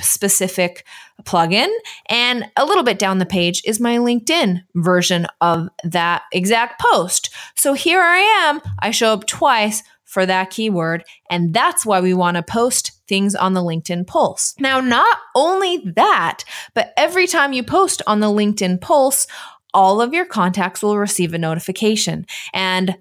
specific 0.01 0.85
plugin. 1.23 1.69
And 2.07 2.45
a 2.57 2.65
little 2.65 2.83
bit 2.83 2.99
down 2.99 3.19
the 3.19 3.25
page 3.25 3.61
is 3.65 3.79
my 3.79 3.97
LinkedIn 3.97 4.63
version 4.75 5.27
of 5.41 5.69
that 5.83 6.23
exact 6.31 6.81
post. 6.81 7.29
So 7.55 7.73
here 7.73 8.01
I 8.01 8.17
am. 8.17 8.61
I 8.79 8.91
show 8.91 9.13
up 9.13 9.27
twice 9.27 9.83
for 10.13 10.27
that 10.27 10.51
keyword. 10.51 11.03
And 11.31 11.55
that's 11.55 11.87
why 11.87 11.99
we 11.99 12.13
want 12.13 12.37
to 12.37 12.43
post 12.43 12.91
things 13.07 13.33
on 13.33 13.53
the 13.53 13.61
LinkedIn 13.61 14.05
Pulse. 14.05 14.53
Now, 14.59 14.79
not 14.79 15.17
only 15.35 15.79
that, 15.95 16.43
but 16.75 16.93
every 16.95 17.25
time 17.25 17.51
you 17.51 17.63
post 17.63 18.03
on 18.05 18.19
the 18.19 18.27
LinkedIn 18.27 18.79
Pulse, 18.79 19.25
all 19.73 20.01
of 20.01 20.13
your 20.13 20.25
contacts 20.25 20.83
will 20.83 20.99
receive 20.99 21.33
a 21.33 21.39
notification. 21.39 22.27
And 22.53 22.95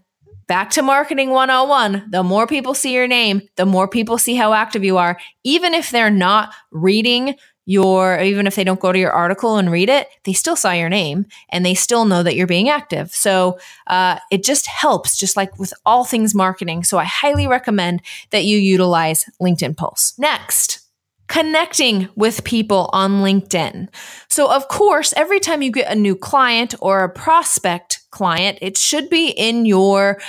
back 0.47 0.71
to 0.71 0.83
marketing 0.83 1.31
101 1.31 2.11
the 2.11 2.23
more 2.23 2.47
people 2.47 2.73
see 2.73 2.95
your 2.95 3.07
name, 3.07 3.43
the 3.57 3.67
more 3.67 3.87
people 3.87 4.17
see 4.17 4.35
how 4.35 4.55
active 4.55 4.83
you 4.83 4.97
are, 4.97 5.19
even 5.45 5.75
if 5.75 5.91
they're 5.91 6.11
not 6.11 6.55
reading 6.71 7.35
your 7.65 8.19
even 8.19 8.47
if 8.47 8.57
they 8.57 8.65
don't 8.65 8.81
go 8.81 8.93
to 8.93 8.99
your 8.99 9.13
article 9.13 9.57
and 9.57 9.71
read 9.71 9.89
it 9.89 10.09
they 10.25 10.33
still 10.33 10.57
saw 10.57 10.73
your 10.73 10.89
name 10.89 11.27
and 11.51 11.65
they 11.65 11.75
still 11.75 12.05
know 12.05 12.23
that 12.23 12.35
you're 12.35 12.47
being 12.47 12.69
active. 12.69 13.13
So 13.13 13.59
uh, 13.87 14.19
it 14.31 14.43
just 14.43 14.67
helps 14.67 15.17
just 15.17 15.37
like 15.37 15.59
with 15.59 15.73
all 15.87 16.05
things 16.05 16.35
marketing. 16.35 16.85
So 16.85 16.99
i 16.99 17.05
highly 17.05 17.47
recommend 17.47 18.03
that 18.31 18.45
you 18.45 18.59
utilize 18.59 19.25
linkedin 19.41 19.77
pulse. 19.77 20.15
Next 20.19 20.81
connecting 21.29 22.09
with 22.15 22.45
people 22.45 22.91
on 22.93 23.23
linkedin. 23.23 23.89
So 24.29 24.53
of 24.53 24.69
course 24.69 25.15
every 25.17 25.41
time 25.41 25.63
you 25.63 25.71
get 25.71 25.91
a 25.91 25.99
new 25.99 26.15
client 26.15 26.75
or 26.81 27.05
a 27.05 27.09
prospect 27.09 28.01
client 28.11 28.59
it 28.61 28.77
should 28.77 29.09
be 29.09 29.29
in 29.29 29.65
your 29.65 30.21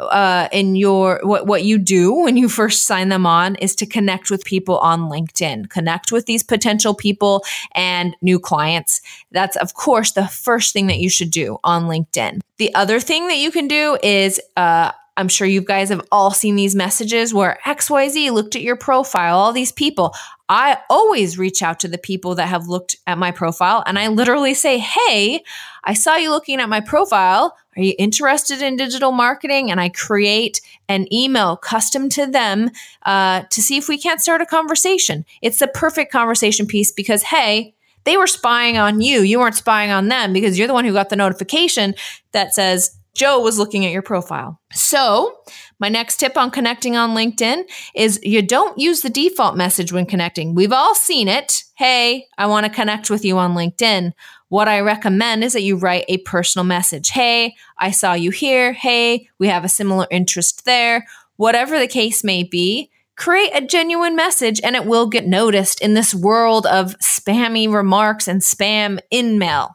uh, 0.00 0.48
in 0.52 0.76
your 0.76 1.20
what 1.22 1.46
what 1.46 1.64
you 1.64 1.78
do 1.78 2.12
when 2.14 2.36
you 2.36 2.48
first 2.48 2.86
sign 2.86 3.08
them 3.08 3.26
on 3.26 3.56
is 3.56 3.74
to 3.76 3.86
connect 3.86 4.30
with 4.30 4.44
people 4.44 4.78
on 4.78 5.02
LinkedIn, 5.02 5.68
connect 5.70 6.12
with 6.12 6.26
these 6.26 6.42
potential 6.42 6.94
people 6.94 7.44
and 7.74 8.16
new 8.22 8.38
clients. 8.38 9.00
That's 9.30 9.56
of 9.56 9.74
course 9.74 10.12
the 10.12 10.26
first 10.26 10.72
thing 10.72 10.86
that 10.86 10.98
you 10.98 11.10
should 11.10 11.30
do 11.30 11.58
on 11.64 11.84
LinkedIn. 11.84 12.40
The 12.58 12.74
other 12.74 13.00
thing 13.00 13.28
that 13.28 13.38
you 13.38 13.50
can 13.50 13.68
do 13.68 13.98
is 14.02 14.40
uh, 14.56 14.92
I'm 15.16 15.28
sure 15.28 15.46
you 15.46 15.60
guys 15.60 15.90
have 15.90 16.02
all 16.10 16.30
seen 16.30 16.56
these 16.56 16.74
messages 16.74 17.34
where 17.34 17.58
XYZ 17.66 18.32
looked 18.32 18.56
at 18.56 18.62
your 18.62 18.76
profile, 18.76 19.36
all 19.36 19.52
these 19.52 19.72
people. 19.72 20.14
I 20.48 20.78
always 20.88 21.38
reach 21.38 21.62
out 21.62 21.80
to 21.80 21.88
the 21.88 21.98
people 21.98 22.34
that 22.36 22.48
have 22.48 22.66
looked 22.66 22.96
at 23.06 23.18
my 23.18 23.30
profile 23.30 23.82
and 23.86 23.98
I 23.98 24.08
literally 24.08 24.54
say, 24.54 24.78
Hey, 24.78 25.44
I 25.84 25.94
saw 25.94 26.16
you 26.16 26.30
looking 26.30 26.60
at 26.60 26.68
my 26.68 26.80
profile. 26.80 27.56
Are 27.76 27.82
you 27.82 27.94
interested 27.98 28.60
in 28.60 28.76
digital 28.76 29.12
marketing? 29.12 29.70
And 29.70 29.80
I 29.80 29.88
create 29.88 30.60
an 30.88 31.12
email 31.12 31.56
custom 31.56 32.08
to 32.10 32.26
them 32.26 32.70
uh, 33.04 33.42
to 33.50 33.62
see 33.62 33.76
if 33.76 33.88
we 33.88 33.98
can't 33.98 34.20
start 34.20 34.40
a 34.42 34.46
conversation. 34.46 35.24
It's 35.40 35.58
the 35.58 35.68
perfect 35.68 36.12
conversation 36.12 36.66
piece 36.66 36.92
because, 36.92 37.22
hey, 37.22 37.74
they 38.04 38.16
were 38.16 38.26
spying 38.26 38.76
on 38.78 39.00
you. 39.00 39.22
You 39.22 39.38
weren't 39.38 39.54
spying 39.54 39.90
on 39.90 40.08
them 40.08 40.32
because 40.32 40.58
you're 40.58 40.68
the 40.68 40.74
one 40.74 40.84
who 40.84 40.92
got 40.92 41.08
the 41.08 41.16
notification 41.16 41.94
that 42.32 42.54
says, 42.54 42.98
Joe 43.14 43.40
was 43.40 43.58
looking 43.58 43.84
at 43.84 43.92
your 43.92 44.02
profile. 44.02 44.58
So, 44.72 45.38
my 45.78 45.90
next 45.90 46.16
tip 46.16 46.38
on 46.38 46.50
connecting 46.50 46.96
on 46.96 47.10
LinkedIn 47.10 47.64
is 47.94 48.18
you 48.22 48.40
don't 48.40 48.78
use 48.78 49.02
the 49.02 49.10
default 49.10 49.56
message 49.56 49.92
when 49.92 50.06
connecting. 50.06 50.54
We've 50.54 50.72
all 50.72 50.94
seen 50.94 51.28
it. 51.28 51.64
Hey, 51.76 52.26
I 52.38 52.46
want 52.46 52.64
to 52.64 52.72
connect 52.72 53.10
with 53.10 53.24
you 53.24 53.36
on 53.36 53.54
LinkedIn. 53.54 54.12
What 54.52 54.68
I 54.68 54.80
recommend 54.80 55.42
is 55.44 55.54
that 55.54 55.62
you 55.62 55.76
write 55.76 56.04
a 56.08 56.18
personal 56.18 56.66
message. 56.66 57.08
Hey, 57.08 57.54
I 57.78 57.90
saw 57.90 58.12
you 58.12 58.30
here. 58.30 58.74
Hey, 58.74 59.30
we 59.38 59.48
have 59.48 59.64
a 59.64 59.68
similar 59.68 60.06
interest 60.10 60.66
there. 60.66 61.06
Whatever 61.36 61.78
the 61.78 61.86
case 61.86 62.22
may 62.22 62.42
be, 62.42 62.90
create 63.16 63.52
a 63.54 63.66
genuine 63.66 64.14
message 64.14 64.60
and 64.62 64.76
it 64.76 64.84
will 64.84 65.06
get 65.06 65.26
noticed 65.26 65.80
in 65.80 65.94
this 65.94 66.14
world 66.14 66.66
of 66.66 66.98
spammy 66.98 67.72
remarks 67.72 68.28
and 68.28 68.42
spam 68.42 69.00
InMail. 69.10 69.70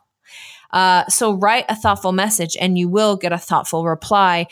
Uh, 0.70 1.08
so 1.08 1.34
write 1.34 1.66
a 1.70 1.76
thoughtful 1.76 2.12
message 2.12 2.56
and 2.62 2.78
you 2.78 2.88
will 2.88 3.16
get 3.16 3.34
a 3.34 3.40
thoughtful 3.40 3.84
reply. 3.84 4.46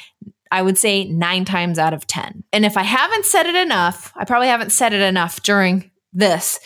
I 0.51 0.63
would 0.63 0.79
say 0.79 1.05
nine 1.05 1.46
times 1.46 1.77
out 1.77 1.94
of 1.94 2.08
10. 2.08 2.46
And 2.51 2.65
if 2.65 2.77
I 2.77 2.84
haven't 2.84 3.25
said 3.25 3.46
it 3.46 3.55
enough, 3.55 4.12
I 4.15 4.25
probably 4.25 4.48
haven't 4.48 4.72
said 4.72 4.91
it 4.91 5.01
enough 5.01 5.44
during 5.44 5.91
this. 6.12 6.60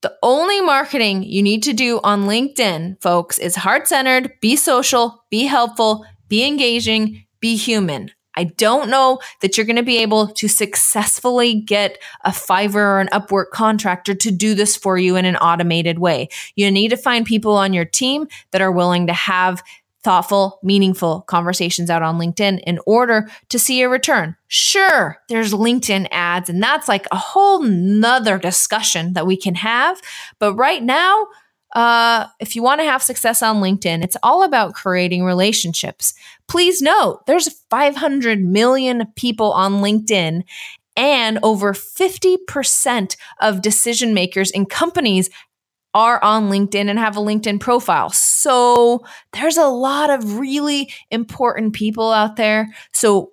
The 0.00 0.16
only 0.22 0.60
marketing 0.60 1.24
you 1.24 1.42
need 1.42 1.64
to 1.64 1.72
do 1.72 1.98
on 2.04 2.26
LinkedIn, 2.26 3.00
folks, 3.02 3.38
is 3.38 3.56
heart 3.56 3.88
centered, 3.88 4.32
be 4.40 4.54
social, 4.54 5.24
be 5.28 5.46
helpful, 5.46 6.04
be 6.28 6.46
engaging, 6.46 7.24
be 7.40 7.56
human. 7.56 8.12
I 8.36 8.44
don't 8.44 8.88
know 8.88 9.18
that 9.40 9.56
you're 9.56 9.66
going 9.66 9.74
to 9.74 9.82
be 9.82 9.98
able 9.98 10.28
to 10.28 10.46
successfully 10.46 11.60
get 11.60 11.98
a 12.24 12.30
Fiverr 12.30 12.76
or 12.76 13.00
an 13.00 13.08
Upwork 13.08 13.50
contractor 13.52 14.14
to 14.14 14.30
do 14.30 14.54
this 14.54 14.76
for 14.76 14.96
you 14.96 15.16
in 15.16 15.24
an 15.24 15.34
automated 15.34 15.98
way. 15.98 16.28
You 16.54 16.70
need 16.70 16.90
to 16.90 16.96
find 16.96 17.26
people 17.26 17.56
on 17.56 17.72
your 17.72 17.84
team 17.84 18.28
that 18.52 18.60
are 18.60 18.70
willing 18.70 19.08
to 19.08 19.12
have 19.12 19.64
thoughtful, 20.08 20.58
meaningful 20.62 21.20
conversations 21.28 21.90
out 21.90 22.00
on 22.00 22.18
LinkedIn 22.18 22.62
in 22.66 22.78
order 22.86 23.28
to 23.50 23.58
see 23.58 23.82
a 23.82 23.90
return. 23.90 24.34
Sure, 24.46 25.18
there's 25.28 25.52
LinkedIn 25.52 26.08
ads, 26.10 26.48
and 26.48 26.62
that's 26.62 26.88
like 26.88 27.06
a 27.12 27.16
whole 27.16 27.62
nother 27.62 28.38
discussion 28.38 29.12
that 29.12 29.26
we 29.26 29.36
can 29.36 29.54
have. 29.56 30.00
But 30.38 30.54
right 30.54 30.82
now, 30.82 31.26
uh, 31.74 32.24
if 32.40 32.56
you 32.56 32.62
want 32.62 32.80
to 32.80 32.86
have 32.86 33.02
success 33.02 33.42
on 33.42 33.56
LinkedIn, 33.56 34.02
it's 34.02 34.16
all 34.22 34.42
about 34.42 34.72
creating 34.72 35.24
relationships. 35.24 36.14
Please 36.48 36.80
note 36.80 37.26
there's 37.26 37.60
500 37.68 38.42
million 38.42 39.12
people 39.14 39.52
on 39.52 39.82
LinkedIn, 39.82 40.42
and 40.96 41.38
over 41.42 41.74
50% 41.74 43.16
of 43.42 43.60
decision 43.60 44.14
makers 44.14 44.50
in 44.50 44.64
companies 44.64 45.28
are 45.94 46.22
on 46.22 46.50
LinkedIn 46.50 46.88
and 46.88 46.98
have 46.98 47.16
a 47.16 47.20
LinkedIn 47.20 47.60
profile. 47.60 48.10
So 48.10 49.04
there's 49.32 49.56
a 49.56 49.66
lot 49.66 50.10
of 50.10 50.38
really 50.38 50.92
important 51.10 51.72
people 51.74 52.12
out 52.12 52.36
there. 52.36 52.68
So 52.92 53.32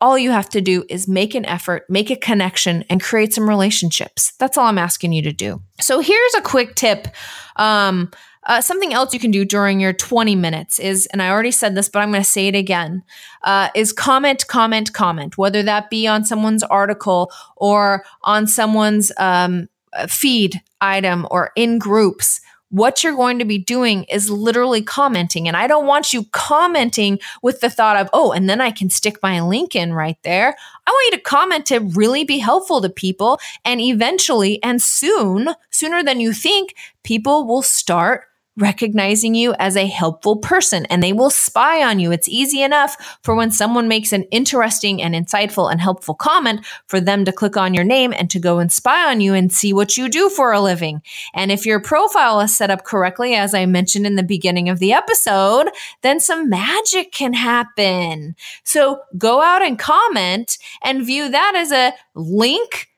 all 0.00 0.18
you 0.18 0.32
have 0.32 0.48
to 0.50 0.60
do 0.60 0.84
is 0.90 1.08
make 1.08 1.34
an 1.34 1.46
effort, 1.46 1.84
make 1.88 2.10
a 2.10 2.16
connection, 2.16 2.84
and 2.90 3.02
create 3.02 3.32
some 3.32 3.48
relationships. 3.48 4.32
That's 4.38 4.58
all 4.58 4.66
I'm 4.66 4.78
asking 4.78 5.12
you 5.12 5.22
to 5.22 5.32
do. 5.32 5.62
So 5.80 6.00
here's 6.00 6.34
a 6.34 6.42
quick 6.42 6.74
tip. 6.74 7.08
Um, 7.56 8.10
uh, 8.46 8.60
something 8.60 8.92
else 8.92 9.14
you 9.14 9.20
can 9.20 9.30
do 9.30 9.44
during 9.44 9.80
your 9.80 9.92
20 9.92 10.36
minutes 10.36 10.78
is, 10.78 11.06
and 11.06 11.22
I 11.22 11.30
already 11.30 11.50
said 11.50 11.74
this, 11.74 11.88
but 11.88 12.00
I'm 12.00 12.10
going 12.10 12.22
to 12.22 12.28
say 12.28 12.48
it 12.48 12.54
again, 12.54 13.02
uh, 13.42 13.70
is 13.74 13.92
comment, 13.92 14.46
comment, 14.46 14.92
comment, 14.92 15.38
whether 15.38 15.62
that 15.62 15.88
be 15.88 16.06
on 16.06 16.24
someone's 16.24 16.62
article 16.62 17.32
or 17.56 18.04
on 18.22 18.46
someone's 18.46 19.10
um, 19.16 19.68
feed 20.08 20.60
item 20.80 21.26
or 21.30 21.50
in 21.56 21.78
groups 21.78 22.40
what 22.74 23.04
you're 23.04 23.14
going 23.14 23.38
to 23.38 23.44
be 23.44 23.56
doing 23.56 24.02
is 24.04 24.28
literally 24.28 24.82
commenting. 24.82 25.46
And 25.46 25.56
I 25.56 25.68
don't 25.68 25.86
want 25.86 26.12
you 26.12 26.24
commenting 26.32 27.20
with 27.40 27.60
the 27.60 27.70
thought 27.70 27.96
of, 27.96 28.10
oh, 28.12 28.32
and 28.32 28.50
then 28.50 28.60
I 28.60 28.72
can 28.72 28.90
stick 28.90 29.18
my 29.22 29.40
link 29.40 29.76
in 29.76 29.92
right 29.92 30.18
there. 30.24 30.56
I 30.84 30.90
want 30.90 31.12
you 31.12 31.18
to 31.18 31.22
comment 31.22 31.66
to 31.66 31.78
really 31.78 32.24
be 32.24 32.38
helpful 32.38 32.82
to 32.82 32.88
people. 32.88 33.38
And 33.64 33.80
eventually 33.80 34.60
and 34.60 34.82
soon, 34.82 35.50
sooner 35.70 36.02
than 36.02 36.18
you 36.18 36.32
think, 36.32 36.74
people 37.04 37.46
will 37.46 37.62
start 37.62 38.24
recognizing 38.56 39.34
you 39.34 39.54
as 39.58 39.76
a 39.76 39.86
helpful 39.86 40.36
person 40.36 40.86
and 40.86 41.02
they 41.02 41.12
will 41.12 41.30
spy 41.30 41.82
on 41.82 41.98
you. 41.98 42.12
It's 42.12 42.28
easy 42.28 42.62
enough 42.62 43.18
for 43.22 43.34
when 43.34 43.50
someone 43.50 43.88
makes 43.88 44.12
an 44.12 44.24
interesting 44.24 45.02
and 45.02 45.14
insightful 45.14 45.70
and 45.70 45.80
helpful 45.80 46.14
comment 46.14 46.64
for 46.86 47.00
them 47.00 47.24
to 47.24 47.32
click 47.32 47.56
on 47.56 47.74
your 47.74 47.84
name 47.84 48.12
and 48.12 48.30
to 48.30 48.38
go 48.38 48.58
and 48.58 48.72
spy 48.72 49.10
on 49.10 49.20
you 49.20 49.34
and 49.34 49.52
see 49.52 49.72
what 49.72 49.96
you 49.96 50.08
do 50.08 50.28
for 50.28 50.52
a 50.52 50.60
living. 50.60 51.02
And 51.34 51.50
if 51.50 51.66
your 51.66 51.80
profile 51.80 52.40
is 52.40 52.56
set 52.56 52.70
up 52.70 52.84
correctly, 52.84 53.34
as 53.34 53.54
I 53.54 53.66
mentioned 53.66 54.06
in 54.06 54.14
the 54.14 54.22
beginning 54.22 54.68
of 54.68 54.78
the 54.78 54.92
episode, 54.92 55.68
then 56.02 56.20
some 56.20 56.48
magic 56.48 57.12
can 57.12 57.32
happen. 57.32 58.36
So 58.62 59.00
go 59.18 59.42
out 59.42 59.62
and 59.62 59.78
comment 59.78 60.58
and 60.82 61.04
view 61.04 61.28
that 61.28 61.54
as 61.56 61.72
a 61.72 61.92
link 62.14 62.93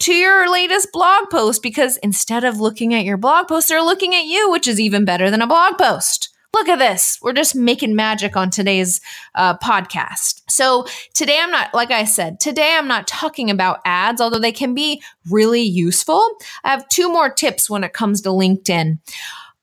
to 0.00 0.14
your 0.14 0.50
latest 0.50 0.92
blog 0.92 1.30
post 1.30 1.62
because 1.62 1.96
instead 1.98 2.44
of 2.44 2.60
looking 2.60 2.94
at 2.94 3.04
your 3.04 3.16
blog 3.16 3.48
post, 3.48 3.68
they're 3.68 3.82
looking 3.82 4.14
at 4.14 4.24
you, 4.24 4.50
which 4.50 4.68
is 4.68 4.80
even 4.80 5.04
better 5.04 5.30
than 5.30 5.42
a 5.42 5.46
blog 5.46 5.78
post. 5.78 6.30
Look 6.54 6.68
at 6.68 6.78
this. 6.78 7.18
We're 7.20 7.32
just 7.32 7.56
making 7.56 7.96
magic 7.96 8.36
on 8.36 8.48
today's 8.48 9.00
uh, 9.34 9.58
podcast. 9.58 10.42
So, 10.48 10.86
today 11.12 11.38
I'm 11.40 11.50
not, 11.50 11.74
like 11.74 11.90
I 11.90 12.04
said, 12.04 12.38
today 12.38 12.76
I'm 12.78 12.86
not 12.86 13.08
talking 13.08 13.50
about 13.50 13.80
ads, 13.84 14.20
although 14.20 14.38
they 14.38 14.52
can 14.52 14.72
be 14.72 15.02
really 15.28 15.62
useful. 15.62 16.24
I 16.62 16.70
have 16.70 16.88
two 16.88 17.08
more 17.08 17.28
tips 17.28 17.68
when 17.68 17.82
it 17.82 17.92
comes 17.92 18.20
to 18.20 18.28
LinkedIn. 18.28 18.98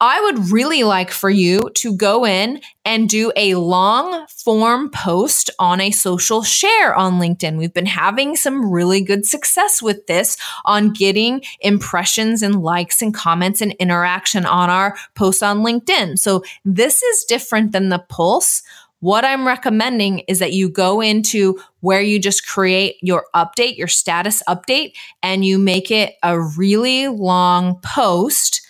I 0.02 0.20
would 0.22 0.50
really 0.50 0.82
like 0.82 1.12
for 1.12 1.30
you 1.30 1.70
to 1.76 1.96
go 1.96 2.26
in 2.26 2.60
and 2.84 3.08
do 3.08 3.32
a 3.36 3.54
long 3.54 4.26
form 4.30 4.90
post 4.90 5.52
on 5.60 5.80
a 5.80 5.92
social 5.92 6.42
share 6.42 6.96
on 6.96 7.20
LinkedIn. 7.20 7.56
We've 7.60 7.74
been 7.74 7.86
having 7.86 8.36
some 8.36 8.72
really 8.72 9.02
good 9.02 9.28
success 9.28 9.80
with 9.80 10.08
this 10.08 10.38
on 10.66 10.92
getting 10.92 11.44
impressions 11.60 12.42
and 12.42 12.64
likes 12.64 13.04
and 13.04 13.14
comments 13.14 13.62
and 13.62 13.74
interaction 13.74 14.48
on 14.48 14.72
our 14.72 14.98
posts 15.14 15.44
on 15.44 15.60
LinkedIn. 15.60 16.18
So 16.18 16.44
this 16.66 17.04
is 17.04 17.24
different 17.26 17.72
than 17.72 17.90
the 17.90 18.04
pulse 18.10 18.64
what 19.02 19.26
I'm 19.26 19.48
recommending 19.48 20.20
is 20.28 20.38
that 20.40 20.54
you 20.54 20.70
go 20.70 21.02
into 21.02 21.60
where 21.80 22.02
you 22.02 22.20
just 22.20 22.46
create 22.46 22.98
your 23.02 23.26
update, 23.34 23.76
your 23.76 23.88
status 23.88 24.44
update, 24.48 24.94
and 25.24 25.44
you 25.44 25.58
make 25.58 25.90
it 25.90 26.14
a 26.22 26.40
really 26.40 27.08
long 27.08 27.80
post 27.84 28.62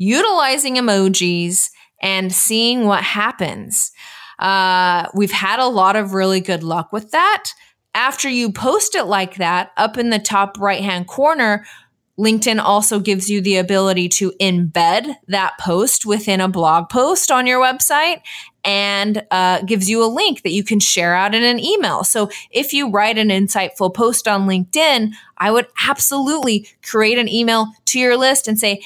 utilizing 0.00 0.76
emojis 0.76 1.70
and 2.02 2.32
seeing 2.32 2.86
what 2.86 3.04
happens. 3.04 3.92
Uh, 4.38 5.06
we've 5.14 5.30
had 5.30 5.60
a 5.60 5.66
lot 5.68 5.94
of 5.94 6.14
really 6.14 6.40
good 6.40 6.62
luck 6.62 6.92
with 6.92 7.10
that. 7.10 7.50
After 7.94 8.28
you 8.28 8.50
post 8.50 8.94
it 8.94 9.04
like 9.04 9.36
that, 9.36 9.72
up 9.76 9.98
in 9.98 10.08
the 10.08 10.18
top 10.18 10.58
right 10.58 10.82
hand 10.82 11.06
corner, 11.06 11.66
LinkedIn 12.18 12.60
also 12.60 12.98
gives 12.98 13.28
you 13.28 13.40
the 13.40 13.56
ability 13.56 14.08
to 14.08 14.32
embed 14.40 15.14
that 15.28 15.58
post 15.58 16.06
within 16.06 16.40
a 16.40 16.48
blog 16.48 16.88
post 16.88 17.30
on 17.30 17.46
your 17.46 17.60
website 17.60 18.20
and 18.64 19.24
uh, 19.30 19.62
gives 19.62 19.88
you 19.88 20.04
a 20.04 20.06
link 20.06 20.42
that 20.42 20.52
you 20.52 20.62
can 20.64 20.80
share 20.80 21.14
out 21.14 21.34
in 21.34 21.42
an 21.42 21.58
email. 21.58 22.04
So 22.04 22.30
if 22.50 22.72
you 22.72 22.90
write 22.90 23.18
an 23.18 23.28
insightful 23.28 23.92
post 23.92 24.28
on 24.28 24.46
LinkedIn, 24.46 25.12
I 25.38 25.50
would 25.50 25.66
absolutely 25.86 26.68
create 26.82 27.18
an 27.18 27.28
email 27.28 27.68
to 27.86 27.98
your 27.98 28.16
list 28.16 28.48
and 28.48 28.58
say, 28.58 28.82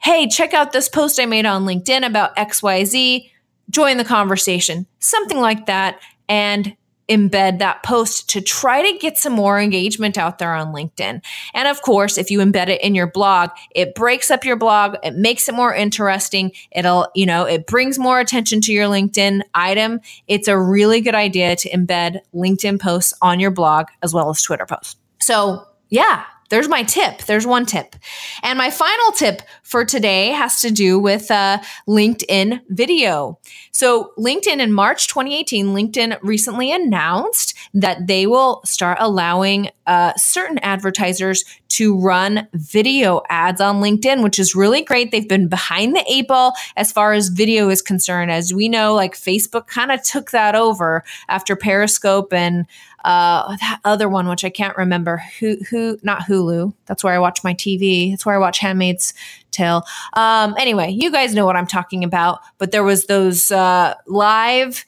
Hey, 0.00 0.28
check 0.28 0.54
out 0.54 0.72
this 0.72 0.88
post 0.88 1.20
I 1.20 1.26
made 1.26 1.46
on 1.46 1.64
LinkedIn 1.64 2.06
about 2.06 2.36
XYZ. 2.36 3.30
Join 3.70 3.96
the 3.96 4.04
conversation, 4.04 4.86
something 4.98 5.40
like 5.40 5.66
that. 5.66 6.00
And 6.28 6.76
embed 7.08 7.58
that 7.58 7.82
post 7.82 8.28
to 8.30 8.40
try 8.40 8.82
to 8.82 8.98
get 8.98 9.16
some 9.16 9.32
more 9.32 9.58
engagement 9.58 10.18
out 10.18 10.38
there 10.38 10.54
on 10.54 10.74
LinkedIn. 10.74 11.24
And 11.54 11.68
of 11.68 11.80
course, 11.82 12.18
if 12.18 12.30
you 12.30 12.40
embed 12.40 12.68
it 12.68 12.82
in 12.82 12.94
your 12.94 13.06
blog, 13.06 13.50
it 13.74 13.94
breaks 13.94 14.30
up 14.30 14.44
your 14.44 14.56
blog, 14.56 14.96
it 15.02 15.14
makes 15.14 15.48
it 15.48 15.54
more 15.54 15.74
interesting. 15.74 16.52
It'll, 16.70 17.08
you 17.14 17.26
know, 17.26 17.44
it 17.44 17.66
brings 17.66 17.98
more 17.98 18.20
attention 18.20 18.60
to 18.62 18.72
your 18.72 18.86
LinkedIn 18.86 19.40
item. 19.54 20.00
It's 20.26 20.48
a 20.48 20.58
really 20.58 21.00
good 21.00 21.14
idea 21.14 21.56
to 21.56 21.70
embed 21.70 22.20
LinkedIn 22.34 22.80
posts 22.80 23.14
on 23.22 23.40
your 23.40 23.50
blog 23.50 23.86
as 24.02 24.12
well 24.12 24.28
as 24.28 24.42
Twitter 24.42 24.66
posts. 24.66 24.96
So, 25.20 25.64
yeah, 25.88 26.24
there's 26.48 26.68
my 26.68 26.82
tip. 26.82 27.22
There's 27.24 27.46
one 27.46 27.66
tip. 27.66 27.96
And 28.42 28.56
my 28.56 28.70
final 28.70 29.12
tip 29.12 29.42
for 29.62 29.84
today 29.84 30.28
has 30.28 30.60
to 30.62 30.70
do 30.70 30.98
with 30.98 31.30
uh, 31.30 31.58
LinkedIn 31.86 32.60
video. 32.68 33.38
So, 33.72 34.12
LinkedIn 34.18 34.58
in 34.58 34.72
March 34.72 35.08
2018, 35.08 35.66
LinkedIn 35.66 36.18
recently 36.22 36.72
announced 36.72 37.54
that 37.74 38.06
they 38.06 38.26
will 38.26 38.62
start 38.64 38.98
allowing 39.00 39.70
uh, 39.86 40.12
certain 40.16 40.58
advertisers 40.60 41.44
to 41.78 41.96
run 41.96 42.48
video 42.54 43.22
ads 43.28 43.60
on 43.60 43.80
LinkedIn, 43.80 44.24
which 44.24 44.40
is 44.40 44.56
really 44.56 44.82
great. 44.82 45.12
They've 45.12 45.28
been 45.28 45.46
behind 45.46 45.94
the 45.94 46.04
eight 46.10 46.26
ball 46.26 46.56
as 46.76 46.90
far 46.90 47.12
as 47.12 47.28
video 47.28 47.68
is 47.68 47.82
concerned. 47.82 48.32
As 48.32 48.52
we 48.52 48.68
know, 48.68 48.94
like 48.94 49.14
Facebook 49.14 49.68
kind 49.68 49.92
of 49.92 50.02
took 50.02 50.32
that 50.32 50.56
over 50.56 51.04
after 51.28 51.54
Periscope 51.54 52.32
and 52.32 52.66
uh, 53.04 53.56
that 53.58 53.78
other 53.84 54.08
one, 54.08 54.26
which 54.26 54.44
I 54.44 54.50
can't 54.50 54.76
remember. 54.76 55.22
Who, 55.38 55.56
who, 55.70 56.00
not 56.02 56.22
Hulu. 56.22 56.74
That's 56.86 57.04
where 57.04 57.14
I 57.14 57.20
watch 57.20 57.44
my 57.44 57.54
TV. 57.54 58.10
That's 58.10 58.26
where 58.26 58.34
I 58.34 58.38
watch 58.38 58.58
Handmaid's 58.58 59.14
Tale. 59.52 59.84
Um, 60.14 60.56
anyway, 60.58 60.90
you 60.90 61.12
guys 61.12 61.32
know 61.32 61.46
what 61.46 61.54
I'm 61.54 61.68
talking 61.68 62.02
about. 62.02 62.40
But 62.58 62.72
there 62.72 62.82
was 62.82 63.06
those 63.06 63.52
uh, 63.52 63.94
live 64.08 64.84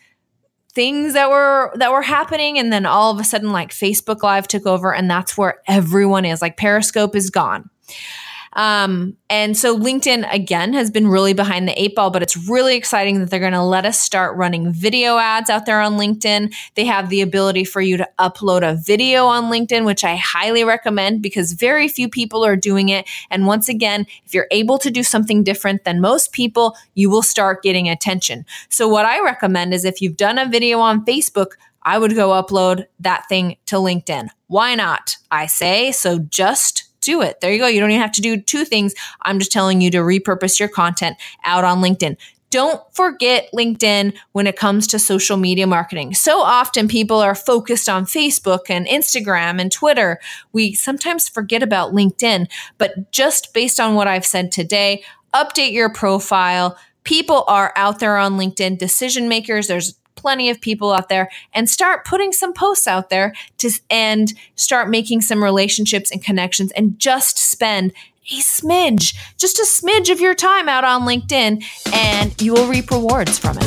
things 0.75 1.15
that 1.15 1.31
were 1.31 1.73
that 1.77 1.93
were 1.93 2.03
happening 2.03 2.59
and 2.59 2.73
then 2.73 2.87
all 2.87 3.13
of 3.13 3.19
a 3.19 3.25
sudden 3.25 3.53
like 3.53 3.71
Facebook 3.71 4.23
live 4.23 4.47
took 4.47 4.67
over 4.67 4.95
and 4.95 5.11
that's 5.11 5.37
where 5.37 5.61
everyone 5.67 6.25
is 6.25 6.41
like 6.41 6.57
Periscope 6.57 7.17
is 7.17 7.31
gone. 7.31 7.69
Um, 8.55 9.17
and 9.29 9.57
so 9.57 9.79
LinkedIn 9.79 10.33
again 10.33 10.73
has 10.73 10.91
been 10.91 11.07
really 11.07 11.35
behind 11.35 11.69
the 11.69 11.81
eight 11.81 11.95
ball, 11.95 12.11
but 12.11 12.23
it's 12.23 12.49
really 12.49 12.77
exciting 12.77 13.21
that 13.21 13.31
they're 13.31 13.39
going 13.39 13.53
to 13.53 13.63
let 13.63 13.87
us 13.87 14.01
start 14.01 14.37
running 14.37 14.73
video 14.73 15.19
ads 15.19 15.49
out 15.49 15.67
there 15.67 15.81
on 15.81 15.93
LinkedIn. 15.93 16.53
They 16.75 16.85
have 16.85 17.11
the 17.11 17.21
ability 17.21 17.65
for 17.65 17.81
you 17.81 17.97
to 17.97 18.09
upload 18.19 18.69
a 18.69 18.75
video 18.75 19.27
on 19.27 19.53
LinkedIn, 19.53 19.85
which 19.85 20.03
I 20.03 20.17
highly 20.17 20.65
recommend 20.65 21.23
because 21.23 21.53
very 21.53 21.87
few 21.87 22.09
people 22.09 22.45
are 22.45 22.57
doing 22.57 22.89
it. 22.89 23.09
And 23.31 23.47
once 23.47 23.69
again, 23.69 24.07
if 24.25 24.35
you're 24.35 24.49
able 24.51 24.79
to 24.79 24.91
do 24.91 25.05
something 25.05 25.45
different 25.45 25.85
than 25.85 26.01
most 26.01 26.33
people, 26.33 26.77
you 26.95 27.09
will 27.09 27.23
start 27.23 27.63
getting 27.63 27.89
attention. 27.89 28.45
So 28.69 28.89
what 28.89 29.07
I 29.07 29.23
recommend 29.23 29.75
is 29.75 29.85
if 29.85 30.03
you've 30.03 30.17
done 30.17 30.39
a 30.39 30.49
video 30.49 30.81
on 30.81 31.05
Facebook, 31.05 31.53
I 31.83 31.99
would 31.99 32.15
go 32.15 32.31
upload 32.31 32.87
that 32.99 33.29
thing 33.29 33.57
to 33.67 33.77
LinkedIn. 33.77 34.29
Why 34.49 34.75
not? 34.75 35.17
I 35.31 35.47
say 35.47 35.93
so 35.93 36.19
just 36.19 36.90
do 37.01 37.23
it. 37.23 37.41
There 37.41 37.53
you 37.53 37.59
go. 37.59 37.67
You 37.67 37.81
don't 37.81 37.91
even 37.91 38.01
have 38.01 38.13
to 38.13 38.21
do 38.21 38.41
two 38.41 38.65
things. 38.65 38.95
I'm 39.23 39.39
just 39.39 39.53
telling 39.53 39.81
you 39.81 39.91
to 39.91 39.99
repurpose 39.99 40.59
your 40.59 40.69
content 40.69 41.17
out 41.45 41.65
on 41.65 41.83
LinkedIn. 41.83 42.17
Don't 42.51 42.83
forget 42.93 43.49
LinkedIn 43.55 44.17
when 44.33 44.49
it 44.49 44.57
comes 44.57 44.89
to 44.89 44.99
social 44.99 45.37
media 45.37 45.69
marketing. 45.69 46.15
So 46.15 46.41
often 46.41 46.89
people 46.89 47.19
are 47.19 47.37
focused 47.37 47.89
on 47.89 48.07
Facebook 48.07 48.69
and 48.69 48.87
Instagram 48.89 49.61
and 49.61 49.71
Twitter. 49.71 50.19
We 50.53 50.75
sometimes 50.75 51.29
forget 51.29 51.63
about 51.63 51.93
LinkedIn, 51.93 52.51
but 52.77 53.13
just 53.13 53.55
based 53.55 53.79
on 53.79 53.95
what 53.95 54.09
I've 54.09 54.27
said 54.27 54.51
today, 54.51 55.05
update 55.33 55.73
your 55.73 55.93
profile. 55.93 56.77
People 57.05 57.45
are 57.47 57.73
out 57.77 58.01
there 58.01 58.17
on 58.17 58.37
LinkedIn, 58.37 58.79
decision 58.79 59.29
makers. 59.29 59.69
There's 59.69 59.95
plenty 60.21 60.51
of 60.51 60.61
people 60.61 60.93
out 60.93 61.09
there 61.09 61.31
and 61.55 61.69
start 61.69 62.05
putting 62.05 62.33
some 62.33 62.53
posts 62.53 62.87
out 62.87 63.09
there 63.09 63.33
to 63.59 63.71
and 63.89 64.35
start 64.55 64.91
making 64.91 65.23
some 65.23 65.43
relationships 65.43 66.11
and 66.11 66.23
connections 66.23 66.71
and 66.73 66.99
just 66.99 67.39
spend 67.39 67.93
a 68.31 68.41
smidge, 68.41 69.17
just 69.39 69.59
a 69.59 69.65
smidge 69.65 70.11
of 70.11 70.21
your 70.21 70.35
time 70.35 70.69
out 70.69 70.85
on 70.85 71.03
LinkedIn 71.03 71.65
and 71.93 72.41
you 72.41 72.53
will 72.53 72.69
reap 72.69 72.91
rewards 72.91 73.39
from 73.39 73.57
it. 73.59 73.65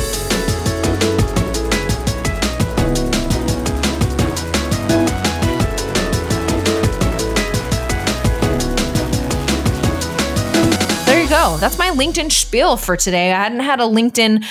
There 11.04 11.22
you 11.22 11.28
go. 11.28 11.58
That's 11.58 11.78
my 11.78 11.90
LinkedIn 11.90 12.32
spiel 12.32 12.76
for 12.76 12.96
today. 12.96 13.32
I 13.32 13.42
hadn't 13.42 13.60
had 13.60 13.80
a 13.80 13.84
LinkedIn 13.84 14.44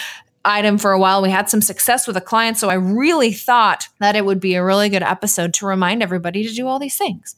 item 0.45 0.77
for 0.77 0.91
a 0.91 0.99
while. 0.99 1.21
We 1.21 1.29
had 1.29 1.49
some 1.49 1.61
success 1.61 2.05
with 2.05 2.17
a 2.17 2.21
client. 2.21 2.57
So 2.57 2.69
I 2.69 2.73
really 2.73 3.31
thought 3.31 3.87
that 3.99 4.15
it 4.15 4.25
would 4.25 4.39
be 4.39 4.55
a 4.55 4.63
really 4.63 4.89
good 4.89 5.03
episode 5.03 5.53
to 5.55 5.65
remind 5.65 6.03
everybody 6.03 6.45
to 6.47 6.53
do 6.53 6.67
all 6.67 6.79
these 6.79 6.97
things. 6.97 7.35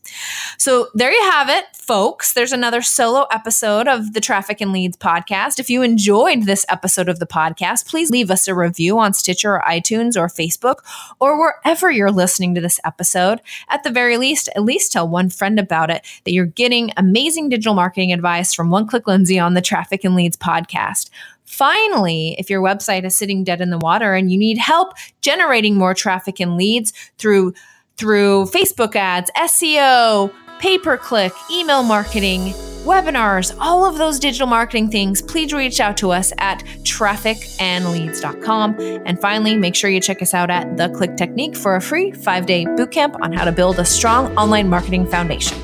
So 0.58 0.88
there 0.94 1.12
you 1.12 1.32
have 1.32 1.50
it, 1.50 1.66
folks. 1.76 2.34
There's 2.34 2.52
another 2.52 2.82
solo 2.82 3.28
episode 3.32 3.88
of 3.88 4.14
the 4.14 4.22
Traffic 4.22 4.60
and 4.62 4.72
Leads 4.74 4.98
podcast. 4.98 5.60
If 5.60 5.70
you 5.70 5.84
enjoyed 5.84 6.44
this 6.44 6.66
episode 6.68 7.10
of 7.10 7.20
the 7.20 7.28
podcast, 7.28 7.88
please 7.88 8.10
leave 8.10 8.32
us 8.32 8.48
a 8.48 8.56
review 8.56 8.98
on 8.98 9.14
Stitcher 9.14 9.56
or 9.56 9.64
iTunes 9.68 10.18
or 10.18 10.28
Facebook 10.28 10.78
or 11.20 11.40
wherever 11.40 11.92
you're 11.92 12.12
listening 12.12 12.56
to 12.56 12.62
this 12.62 12.80
episode. 12.84 13.42
At 13.70 13.84
the 13.84 13.92
very 13.92 14.18
least, 14.18 14.50
at 14.56 14.64
least 14.64 14.92
tell 14.92 15.08
one 15.08 15.30
friend 15.30 15.60
about 15.60 15.92
it 15.92 16.04
that 16.24 16.32
you're 16.32 16.46
getting 16.46 16.92
amazing 16.98 17.50
digital 17.50 17.76
marketing 17.76 18.12
advice 18.12 18.54
from 18.54 18.72
One 18.72 18.88
Click 18.88 19.08
Lindsay 19.08 19.38
on 19.38 19.54
the 19.54 19.62
Traffic 19.62 20.04
and 20.04 20.16
Leads 20.16 20.38
podcast. 20.38 21.10
Finally, 21.46 22.36
if 22.38 22.50
your 22.50 22.62
website 22.62 23.06
is 23.06 23.16
sitting 23.16 23.44
dead 23.44 23.62
in 23.62 23.70
the 23.70 23.78
water 23.78 24.14
and 24.14 24.32
you 24.32 24.38
need 24.38 24.58
help 24.58 24.94
generating 25.22 25.76
more 25.76 25.94
traffic 25.94 26.40
and 26.40 26.58
leads 26.58 26.92
through 27.18 27.54
through 27.98 28.46
Facebook 28.48 28.96
ads, 28.96 29.32
SEO, 29.38 30.30
pay-per-click, 30.60 31.32
email 31.50 31.82
marketing, 31.82 32.54
webinars, 32.84 33.56
all 33.60 33.86
of 33.86 33.98
those 33.98 34.20
digital 34.20 34.48
marketing 34.48 34.90
things, 34.90 35.22
please 35.22 35.54
reach 35.54 35.80
out 35.80 35.96
to 35.98 36.12
us 36.12 36.34
at 36.38 36.60
trafficandleads.com. 36.84 38.76
And 39.06 39.20
finally, 39.22 39.56
make 39.58 39.76
sure 39.76 39.90
you 39.90 40.02
check 40.02 40.22
us 40.22 40.34
out 40.34 40.50
at 40.50 40.78
The 40.78 40.90
Click 40.90 41.16
Technique 41.18 41.56
for 41.56 41.76
a 41.76 41.82
free 41.82 42.12
five 42.12 42.46
day 42.46 42.66
bootcamp 42.66 43.18
on 43.22 43.34
how 43.34 43.46
to 43.46 43.52
build 43.52 43.80
a 43.80 43.86
strong 43.86 44.38
online 44.38 44.70
marketing 44.70 45.08
foundation. 45.08 45.58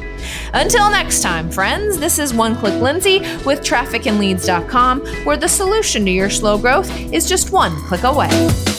Until 0.53 0.89
next 0.89 1.21
time, 1.21 1.49
friends, 1.49 1.97
this 1.97 2.19
is 2.19 2.33
One 2.33 2.55
Click 2.55 2.81
Lindsay 2.81 3.19
with 3.45 3.61
trafficandleads.com, 3.61 5.01
where 5.23 5.37
the 5.37 5.47
solution 5.47 6.05
to 6.05 6.11
your 6.11 6.29
slow 6.29 6.57
growth 6.57 6.89
is 7.13 7.27
just 7.27 7.51
one 7.51 7.75
click 7.87 8.03
away. 8.03 8.70